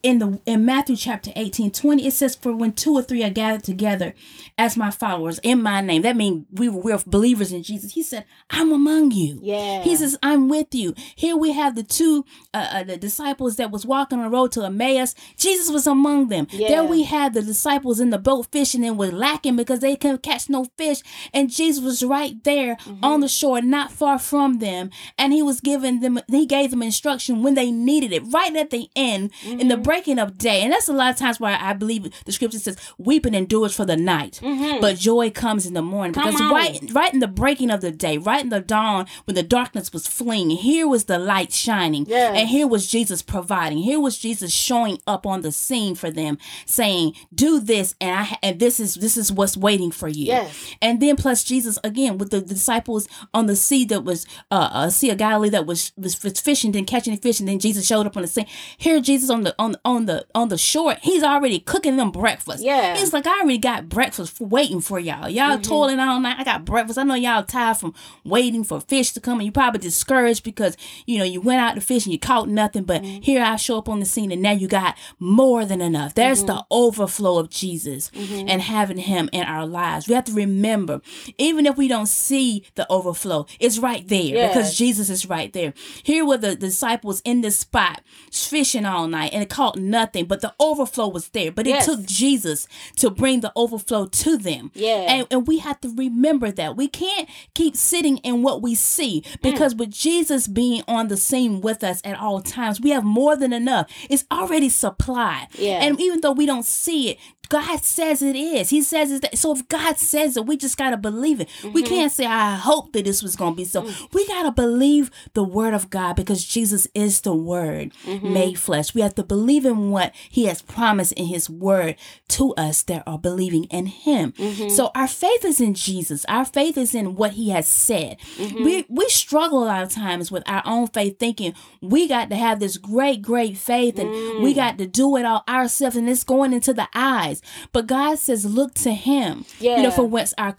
in 0.04 0.20
the 0.20 0.40
in 0.46 0.64
Matthew 0.64 0.96
chapter 0.96 1.32
18, 1.36 1.72
20, 1.72 2.06
it 2.06 2.12
says, 2.12 2.36
For 2.36 2.56
when 2.56 2.74
two 2.74 2.94
or 2.94 3.02
three 3.02 3.24
are 3.24 3.32
gathered 3.32 3.64
together 3.64 4.14
as 4.58 4.78
my 4.78 4.92
followers 4.92 5.40
in 5.42 5.62
my 5.62 5.82
name, 5.82 6.04
that 6.04 6.16
means 6.16 6.46
we 6.52 6.70
we're 6.70 7.00
believers 7.06 7.52
in 7.52 7.64
Jesus. 7.64 7.94
He 7.94 8.04
said, 8.04 8.26
I'm 8.52 8.72
among 8.72 9.12
you. 9.12 9.40
Yeah. 9.42 9.82
He 9.82 9.96
says, 9.96 10.18
I'm 10.22 10.50
with 10.50 10.76
you. 10.76 10.94
Here 11.16 11.36
we 11.36 11.54
have 11.54 11.76
the 11.76 11.84
two 11.84 12.26
uh, 12.54 12.68
uh, 12.72 12.84
the 12.84 12.98
disciples 12.98 13.56
that 13.56 13.72
was 13.72 13.86
walking 13.88 14.20
on 14.20 14.26
the 14.26 14.30
road 14.30 14.52
to 14.54 14.64
Emmaus. 14.64 15.16
Jesus 15.36 15.72
was 15.72 15.88
among 15.88 16.28
them. 16.28 16.48
Yeah. 16.52 16.68
There 16.68 16.84
we 16.84 17.04
had 17.04 17.34
the 17.34 17.42
disciples 17.42 18.00
in 18.00 18.12
the 18.12 18.20
boat 18.20 18.48
fishing 18.52 18.86
and 18.86 19.00
were 19.00 19.12
lacking 19.12 19.56
because 19.56 19.80
they 19.80 19.96
couldn't 19.96 20.22
catch 20.22 20.48
no 20.48 20.66
fish. 20.78 21.02
And 21.34 21.50
Jesus 21.50 21.84
was 21.84 22.04
right 22.04 22.42
there 22.44 22.76
mm-hmm. 22.76 23.04
on 23.04 23.22
the 23.22 23.28
shore, 23.28 23.62
not 23.62 23.92
far 23.92 24.20
from 24.20 24.60
them. 24.60 24.92
And 25.18 25.34
he 25.34 25.42
was 25.42 25.60
giving 25.60 26.02
them 26.02 26.20
he 26.28 26.46
gave 26.46 26.70
them 26.70 26.84
instruction 26.84 27.42
when 27.42 27.56
they 27.56 27.72
needed 27.72 28.12
it, 28.12 28.22
right 28.32 28.56
at 28.56 28.70
the 28.70 28.90
end 28.96 29.32
mm-hmm. 29.42 29.60
in 29.60 29.68
the 29.70 29.88
breaking 29.98 30.20
of 30.20 30.38
day. 30.38 30.62
And 30.62 30.72
that's 30.72 30.88
a 30.88 30.94
lot 30.94 31.10
of 31.10 31.18
times 31.18 31.40
why 31.40 31.58
I 31.60 31.74
believe 31.74 32.12
the 32.26 32.32
scripture 32.32 32.60
says, 32.60 32.78
weeping 33.00 33.34
endures 33.34 33.76
for 33.76 33.84
the 33.84 33.98
night, 33.98 34.40
mm-hmm. 34.44 34.80
but 34.80 34.98
joy 34.98 35.32
comes 35.32 35.66
in 35.66 35.74
the 35.74 35.82
morning. 35.82 36.14
Come 36.14 36.26
because 36.26 36.42
on. 36.42 36.52
right, 36.52 36.80
right 36.92 37.14
in 37.14 37.20
the 37.20 37.28
breaking 37.28 37.72
of 37.72 37.82
the 37.82 37.92
day, 37.92 38.20
right 38.20 38.44
in 38.44 38.50
the 38.50 38.60
dawn, 38.60 39.08
when 39.26 39.34
the 39.34 39.44
darkness 39.44 39.92
was 39.92 40.06
fleeing, 40.06 40.52
here 40.52 40.88
was 40.88 41.06
the 41.06 41.18
light 41.18 41.52
shining. 41.52 42.06
Yes. 42.08 42.36
And 42.38 42.48
here 42.48 42.68
was 42.68 42.88
Jesus 42.88 43.24
providing. 43.24 43.80
Here 43.80 44.00
was 44.00 44.20
Jesus 44.20 44.54
showing 44.54 45.00
up 45.08 45.26
on 45.26 45.42
the 45.42 45.52
scene 45.52 45.96
for 45.96 46.12
them, 46.12 46.38
saying, 46.68 47.14
do 47.34 47.60
this, 47.60 47.96
and 48.00 48.20
I 48.20 48.38
and 48.44 48.60
this 48.60 48.80
is 48.80 48.96
this 48.96 49.18
is 49.18 49.32
what's 49.32 49.58
waiting 49.58 49.92
for 49.92 50.08
you. 50.08 50.28
Yes. 50.28 50.76
And 50.80 51.02
then 51.02 51.16
plus 51.16 51.44
Jesus 51.44 51.80
again 51.84 52.20
with 52.20 52.30
the, 52.30 52.42
disciples 52.42 53.08
on 53.34 53.46
the 53.46 53.56
sea 53.56 53.84
that 53.86 54.04
was 54.04 54.26
uh, 54.52 54.70
a 54.74 54.92
sea 54.92 55.10
of 55.10 55.18
Galilee 55.18 55.50
that 55.50 55.66
was, 55.66 55.92
was 55.98 56.16
fishing, 56.16 56.72
then 56.72 56.86
catching 56.86 57.16
fish, 57.18 57.40
and 57.40 57.50
then 57.50 57.60
Jesus 57.60 57.86
showed 57.86 58.06
up 58.06 58.16
on 58.16 58.22
the 58.22 58.28
scene. 58.28 58.46
Here 58.78 59.02
Jesus 59.02 59.30
on 59.30 59.44
the 59.44 59.56
on 59.60 59.76
on 59.86 60.06
the 60.06 60.26
on 60.34 60.50
the 60.50 60.58
shore, 60.58 60.98
he's 61.02 61.24
already 61.24 61.60
cooking 61.60 61.98
them 61.98 62.12
breakfast. 62.12 62.64
Yeah. 62.64 62.98
He's 62.98 63.14
like, 63.14 63.28
I 63.28 63.42
already 63.42 63.58
got 63.58 63.90
breakfast 63.90 64.40
waiting 64.40 64.82
for 64.82 65.00
y'all. 65.00 65.30
Y'all 65.30 65.54
mm-hmm. 65.54 65.62
toiling 65.62 66.00
all 66.00 66.20
night. 66.20 66.38
I 66.40 66.44
got 66.44 66.66
breakfast. 66.66 66.98
I 66.98 67.04
know 67.04 67.16
y'all 67.16 67.44
tired 67.44 67.78
from 67.78 67.94
waiting 68.24 68.64
for 68.64 68.80
fish 68.80 69.12
to 69.14 69.22
come 69.22 69.40
and 69.40 69.46
you 69.46 69.52
probably 69.52 69.80
discouraged 69.80 70.44
because, 70.44 70.78
you 71.06 71.18
know, 71.18 71.24
you 71.24 71.42
went 71.42 71.62
out 71.62 71.76
to 71.76 71.82
fish 71.82 72.06
and 72.06 72.14
you 72.14 72.20
caught 72.20 72.48
nothing. 72.48 72.84
But 72.84 73.02
mm-hmm. 73.02 73.22
here 73.22 73.44
I 73.44 73.56
show 73.56 73.78
up 73.78 73.90
on 73.90 74.00
the 74.00 74.06
scene 74.06 74.32
and 74.32 74.42
now 74.42 74.52
you 74.52 74.68
got 74.68 74.98
more 75.20 75.66
than 75.66 75.82
enough. 75.82 76.14
There's 76.16 76.44
mm-hmm. 76.44 76.58
the 76.58 76.66
overflow 76.72 77.38
of 77.38 77.50
Jesus 77.50 78.10
mm-hmm. 78.12 78.48
and 78.48 78.62
having 78.62 78.98
him 78.98 79.30
in 79.32 79.44
our 79.44 79.66
lives. 79.66 80.08
We 80.08 80.16
have 80.16 80.26
to 80.26 80.34
remember, 80.34 81.02
even 81.38 81.66
if 81.66 81.78
we 81.78 81.88
don't 81.88 82.08
see 82.08 82.66
the 82.76 82.90
overflow, 82.92 83.46
it's 83.60 83.80
right 83.80 84.08
there 84.08 84.22
yes. 84.22 84.54
because 84.54 84.76
Jesus 84.76 85.10
is 85.10 85.28
right 85.28 85.52
there. 85.54 85.74
Here 86.04 86.26
were 86.26 86.38
the 86.38 86.56
disciples 86.56 87.22
in 87.26 87.42
this 87.42 87.58
spot 87.58 88.02
fishing 88.32 88.86
all 88.86 89.08
night 89.08 89.34
and 89.34 89.44
it 89.44 89.50
caught 89.50 89.67
nothing, 89.76 90.26
but 90.26 90.42
the 90.42 90.54
overflow 90.60 91.08
was 91.08 91.30
there. 91.30 91.52
But 91.52 91.66
yes. 91.66 91.88
it 91.88 91.92
took 91.92 92.06
Jesus 92.06 92.68
to 92.98 93.10
bring 93.10 93.42
the 93.42 93.52
overflow 93.56 94.06
to 94.06 94.38
them. 94.38 94.72
Yeah. 94.74 95.06
And, 95.08 95.28
and 95.30 95.48
we 95.48 95.60
have 95.60 95.82
to 95.82 95.94
remember 95.96 96.52
that. 96.52 96.78
We 96.78 96.88
can't 96.88 97.28
keep 97.54 97.76
sitting 97.76 98.18
in 98.20 98.44
what 98.44 98.62
we 98.62 98.76
see 98.76 99.24
because 99.42 99.74
mm. 99.74 99.80
with 99.80 99.92
Jesus 99.92 100.48
being 100.48 100.84
on 100.88 101.08
the 101.08 101.18
scene 101.18 101.62
with 101.62 101.84
us 101.84 102.02
at 102.04 102.20
all 102.20 102.42
times, 102.42 102.80
we 102.80 102.92
have 102.92 103.04
more 103.04 103.36
than 103.36 103.54
enough. 103.54 103.92
It's 104.10 104.26
already 104.32 104.70
supplied. 104.70 105.48
Yeah. 105.54 105.84
And 105.84 106.00
even 106.00 106.22
though 106.22 106.32
we 106.32 106.46
don't 106.46 106.66
see 106.66 107.10
it, 107.10 107.18
God 107.50 107.84
says 107.84 108.22
it 108.22 108.36
is. 108.36 108.70
He 108.70 108.82
says 108.82 109.12
it. 109.12 109.22
That, 109.22 109.38
so 109.38 109.54
if 109.54 109.68
God 109.68 109.98
says 109.98 110.38
it, 110.38 110.46
we 110.46 110.58
just 110.58 110.78
gotta 110.78 110.98
believe 110.98 111.40
it. 111.40 111.50
We 111.64 111.84
mm-hmm. 111.84 111.94
can't 111.94 112.12
say, 112.12 112.26
"I 112.26 112.56
hope 112.56 112.94
that 112.94 113.06
this 113.06 113.24
was 113.24 113.36
gonna 113.36 113.56
be 113.56 113.66
so." 113.66 113.84
Mm. 113.84 114.14
We 114.14 114.28
gotta 114.28 114.52
believe 114.52 115.12
the 115.34 115.44
word 115.44 115.74
of 115.74 115.90
God 115.90 116.16
because 116.16 116.46
Jesus 116.46 116.88
is 116.94 117.22
the 117.22 117.36
Word 117.36 117.94
mm-hmm. 118.04 118.34
made 118.34 118.60
flesh. 118.60 118.94
We 118.94 119.02
have 119.02 119.16
to 119.16 119.24
believe 119.24 119.66
in 119.66 119.92
what 119.92 120.14
He 120.30 120.46
has 120.46 120.62
promised 120.62 121.14
in 121.14 121.26
His 121.26 121.50
Word 121.50 121.96
to 122.30 122.54
us 122.56 122.84
that 122.84 123.04
are 123.08 123.20
believing 123.20 123.66
in 123.66 123.86
Him. 123.86 124.34
Mm-hmm. 124.34 124.70
So 124.70 124.92
our 124.96 125.08
faith 125.08 125.46
is 125.46 125.62
in 125.62 125.74
Jesus. 125.74 126.26
Our 126.26 126.46
faith 126.46 126.78
is 126.78 126.94
in 126.94 127.16
what 127.16 127.34
He 127.34 127.50
has 127.52 127.68
said. 127.68 128.18
We 128.38 128.86
we 128.90 129.08
struggle 129.10 129.64
a 129.64 129.66
lot 129.66 129.84
of 129.84 129.92
times 129.92 130.32
with 130.32 130.44
our 130.48 130.64
own 130.66 130.88
faith, 130.88 131.20
thinking 131.20 131.54
we 131.82 132.08
got 132.08 132.30
to 132.30 132.36
have 132.36 132.60
this 132.60 132.78
great, 132.78 133.22
great 133.22 133.58
faith 133.58 134.00
and 134.00 134.10
we 134.44 134.54
mm. 134.54 134.56
got 134.56 134.78
to 134.80 134.88
do 134.88 135.16
it 135.18 135.26
all 135.26 135.44
ourselves, 135.48 135.96
and 135.96 136.10
it's 136.10 136.24
going 136.24 136.54
into 136.54 136.74
the 136.74 136.88
eyes. 136.94 137.37
But 137.72 137.88
God 137.88 138.18
says, 138.20 138.46
look 138.46 138.74
to 138.76 138.92
Him. 138.94 139.46
You 139.78 139.84
know, 139.84 139.92
for 139.92 140.06
whence 140.06 140.34
our 140.38 140.56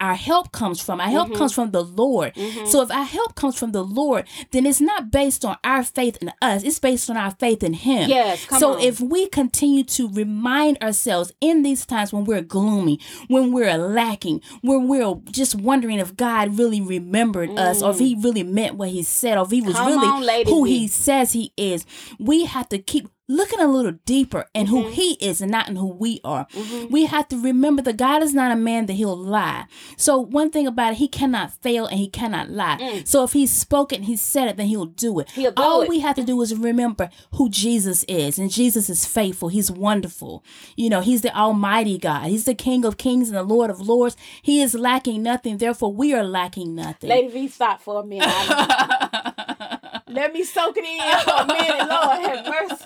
our 0.00 0.14
help 0.14 0.52
comes 0.52 0.80
from. 0.80 1.00
Our 1.00 1.08
help 1.08 1.34
comes 1.34 1.52
from 1.52 1.70
the 1.72 1.82
Lord. 1.82 2.32
So 2.66 2.82
if 2.82 2.90
our 2.90 3.04
help 3.04 3.34
comes 3.34 3.58
from 3.58 3.72
the 3.72 3.82
Lord, 3.84 4.26
then 4.52 4.66
it's 4.66 4.80
not 4.80 5.10
based 5.10 5.44
on 5.44 5.56
our 5.64 5.82
faith 5.82 6.16
in 6.22 6.32
us. 6.40 6.62
It's 6.62 6.78
based 6.78 7.10
on 7.10 7.16
our 7.16 7.32
faith 7.32 7.62
in 7.62 7.74
Him. 7.74 8.08
Yes, 8.08 8.46
so 8.58 8.74
on. 8.74 8.80
if 8.80 9.00
we 9.00 9.26
continue 9.28 9.84
to 9.84 10.08
remind 10.12 10.78
ourselves 10.82 11.32
in 11.40 11.62
these 11.62 11.84
times 11.86 12.12
when 12.12 12.24
we're 12.24 12.42
gloomy, 12.42 13.00
when 13.28 13.52
we're 13.52 13.76
lacking, 13.76 14.40
when 14.62 14.88
we're 14.88 15.14
just 15.30 15.54
wondering 15.54 15.98
if 15.98 16.16
God 16.16 16.58
really 16.58 16.80
remembered 16.80 17.50
us, 17.58 17.82
or 17.82 17.90
if 17.90 17.98
He 17.98 18.16
really 18.20 18.42
meant 18.42 18.76
what 18.76 18.90
He 18.90 19.02
said, 19.02 19.38
or 19.38 19.44
if 19.44 19.50
He 19.50 19.60
was 19.60 19.72
Mm. 19.72 19.76
Come 19.76 19.86
really 20.22 20.42
on, 20.42 20.46
who 20.46 20.64
He 20.64 20.86
says 20.88 21.32
He 21.32 21.52
is, 21.56 21.86
we 22.18 22.44
have 22.44 22.68
to 22.68 22.78
keep 22.78 23.08
looking 23.28 23.60
a 23.60 23.66
little 23.68 23.92
deeper 24.04 24.46
in 24.52 24.66
who 24.66 24.82
Mm-hmm. 24.84 24.92
he 24.92 25.12
is 25.14 25.40
and 25.40 25.50
not 25.50 25.68
in 25.68 25.76
who 25.76 25.86
we 25.86 26.20
are. 26.24 26.46
We 26.90 27.06
have 27.06 27.28
to 27.28 27.38
remember 27.40 27.80
that 27.82 27.96
God 27.96 28.22
is 28.22 28.34
not 28.34 28.50
a 28.52 28.56
man 28.56 28.86
that 28.86 28.94
he'll 28.94 29.16
lie. 29.16 29.66
So 29.96 30.18
one 30.18 30.50
thing 30.50 30.66
about 30.66 30.92
it, 30.92 30.96
he 30.98 31.08
cannot 31.08 31.52
fail 31.62 31.86
and 31.86 31.98
he 31.98 32.08
cannot 32.08 32.50
lie. 32.50 33.02
So 33.06 33.22
if 33.24 33.32
he's 33.32 33.50
spoken, 33.52 34.02
he 34.02 34.16
said 34.16 34.48
it, 34.48 34.56
then 34.56 34.66
he'll 34.66 34.86
do 34.86 35.20
it. 35.20 35.28
Mm. 35.28 35.32
He'll 35.32 35.52
do 35.52 35.62
All 35.62 35.82
it. 35.82 35.88
we 35.88 36.00
have 36.00 36.16
to 36.16 36.24
do 36.24 36.40
is 36.42 36.54
remember 36.54 37.08
who 37.34 37.48
Jesus 37.48 38.04
is. 38.04 38.38
And 38.38 38.50
Jesus 38.50 38.90
is 38.90 39.06
faithful. 39.06 39.48
He's 39.48 39.70
wonderful. 39.70 40.44
You 40.76 40.90
know, 40.90 41.00
he's 41.00 41.22
the 41.22 41.34
almighty 41.34 41.98
God. 41.98 42.26
He's 42.26 42.44
the 42.44 42.54
King 42.54 42.84
of 42.84 42.96
kings 42.98 43.28
and 43.28 43.36
the 43.36 43.42
Lord 43.44 43.70
of 43.70 43.80
lords. 43.80 44.16
He 44.42 44.60
is 44.60 44.74
lacking 44.74 45.22
nothing. 45.22 45.58
Therefore, 45.58 45.92
we 45.94 46.12
are 46.12 46.24
lacking 46.24 46.74
nothing. 46.74 47.08
Lady 47.08 47.28
V, 47.28 47.48
stop 47.48 47.80
for 47.80 48.00
a 48.02 48.04
minute. 48.04 48.28
Let 50.08 50.32
me 50.34 50.44
soak 50.44 50.76
it 50.76 50.84
in 50.84 51.20
for 51.24 51.42
a 51.42 51.46
minute. 51.46 51.88
Lord 51.88 52.20
have 52.26 52.46
mercy. 52.46 52.84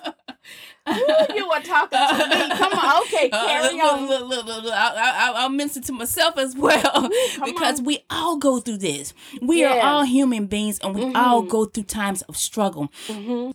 Ooh, 0.88 1.35
you 1.37 1.49
were 1.49 1.61
talking 1.61 1.99
to 1.99 2.28
me. 2.28 2.49
Come 2.57 2.73
on. 2.73 2.87
Okay, 3.07 3.28
Uh, 3.31 3.47
carry 3.47 3.75
look, 3.75 3.93
on. 3.93 4.07
Look, 4.09 4.28
look, 4.28 4.47
look. 4.64 4.73
I, 4.73 4.93
I, 4.97 5.33
I'll 5.43 5.49
mention 5.49 5.83
to 5.83 5.93
myself 5.93 6.38
as 6.38 6.57
well 6.66 7.09
because 7.45 7.81
we 7.83 8.05
all 8.11 8.37
go 8.38 8.59
through 8.61 8.78
this. 8.78 9.12
We 9.43 9.64
are 9.64 9.75
Yeah. 9.75 9.76
Mm-hmm. 9.83 9.88
all 9.88 10.05
human 10.05 10.47
beings 10.47 10.78
and 10.83 10.95
we 10.95 11.12
all 11.14 11.43
go 11.43 11.64
through 11.66 11.85
times 11.85 12.23
of 12.23 12.37
struggle. 12.37 12.90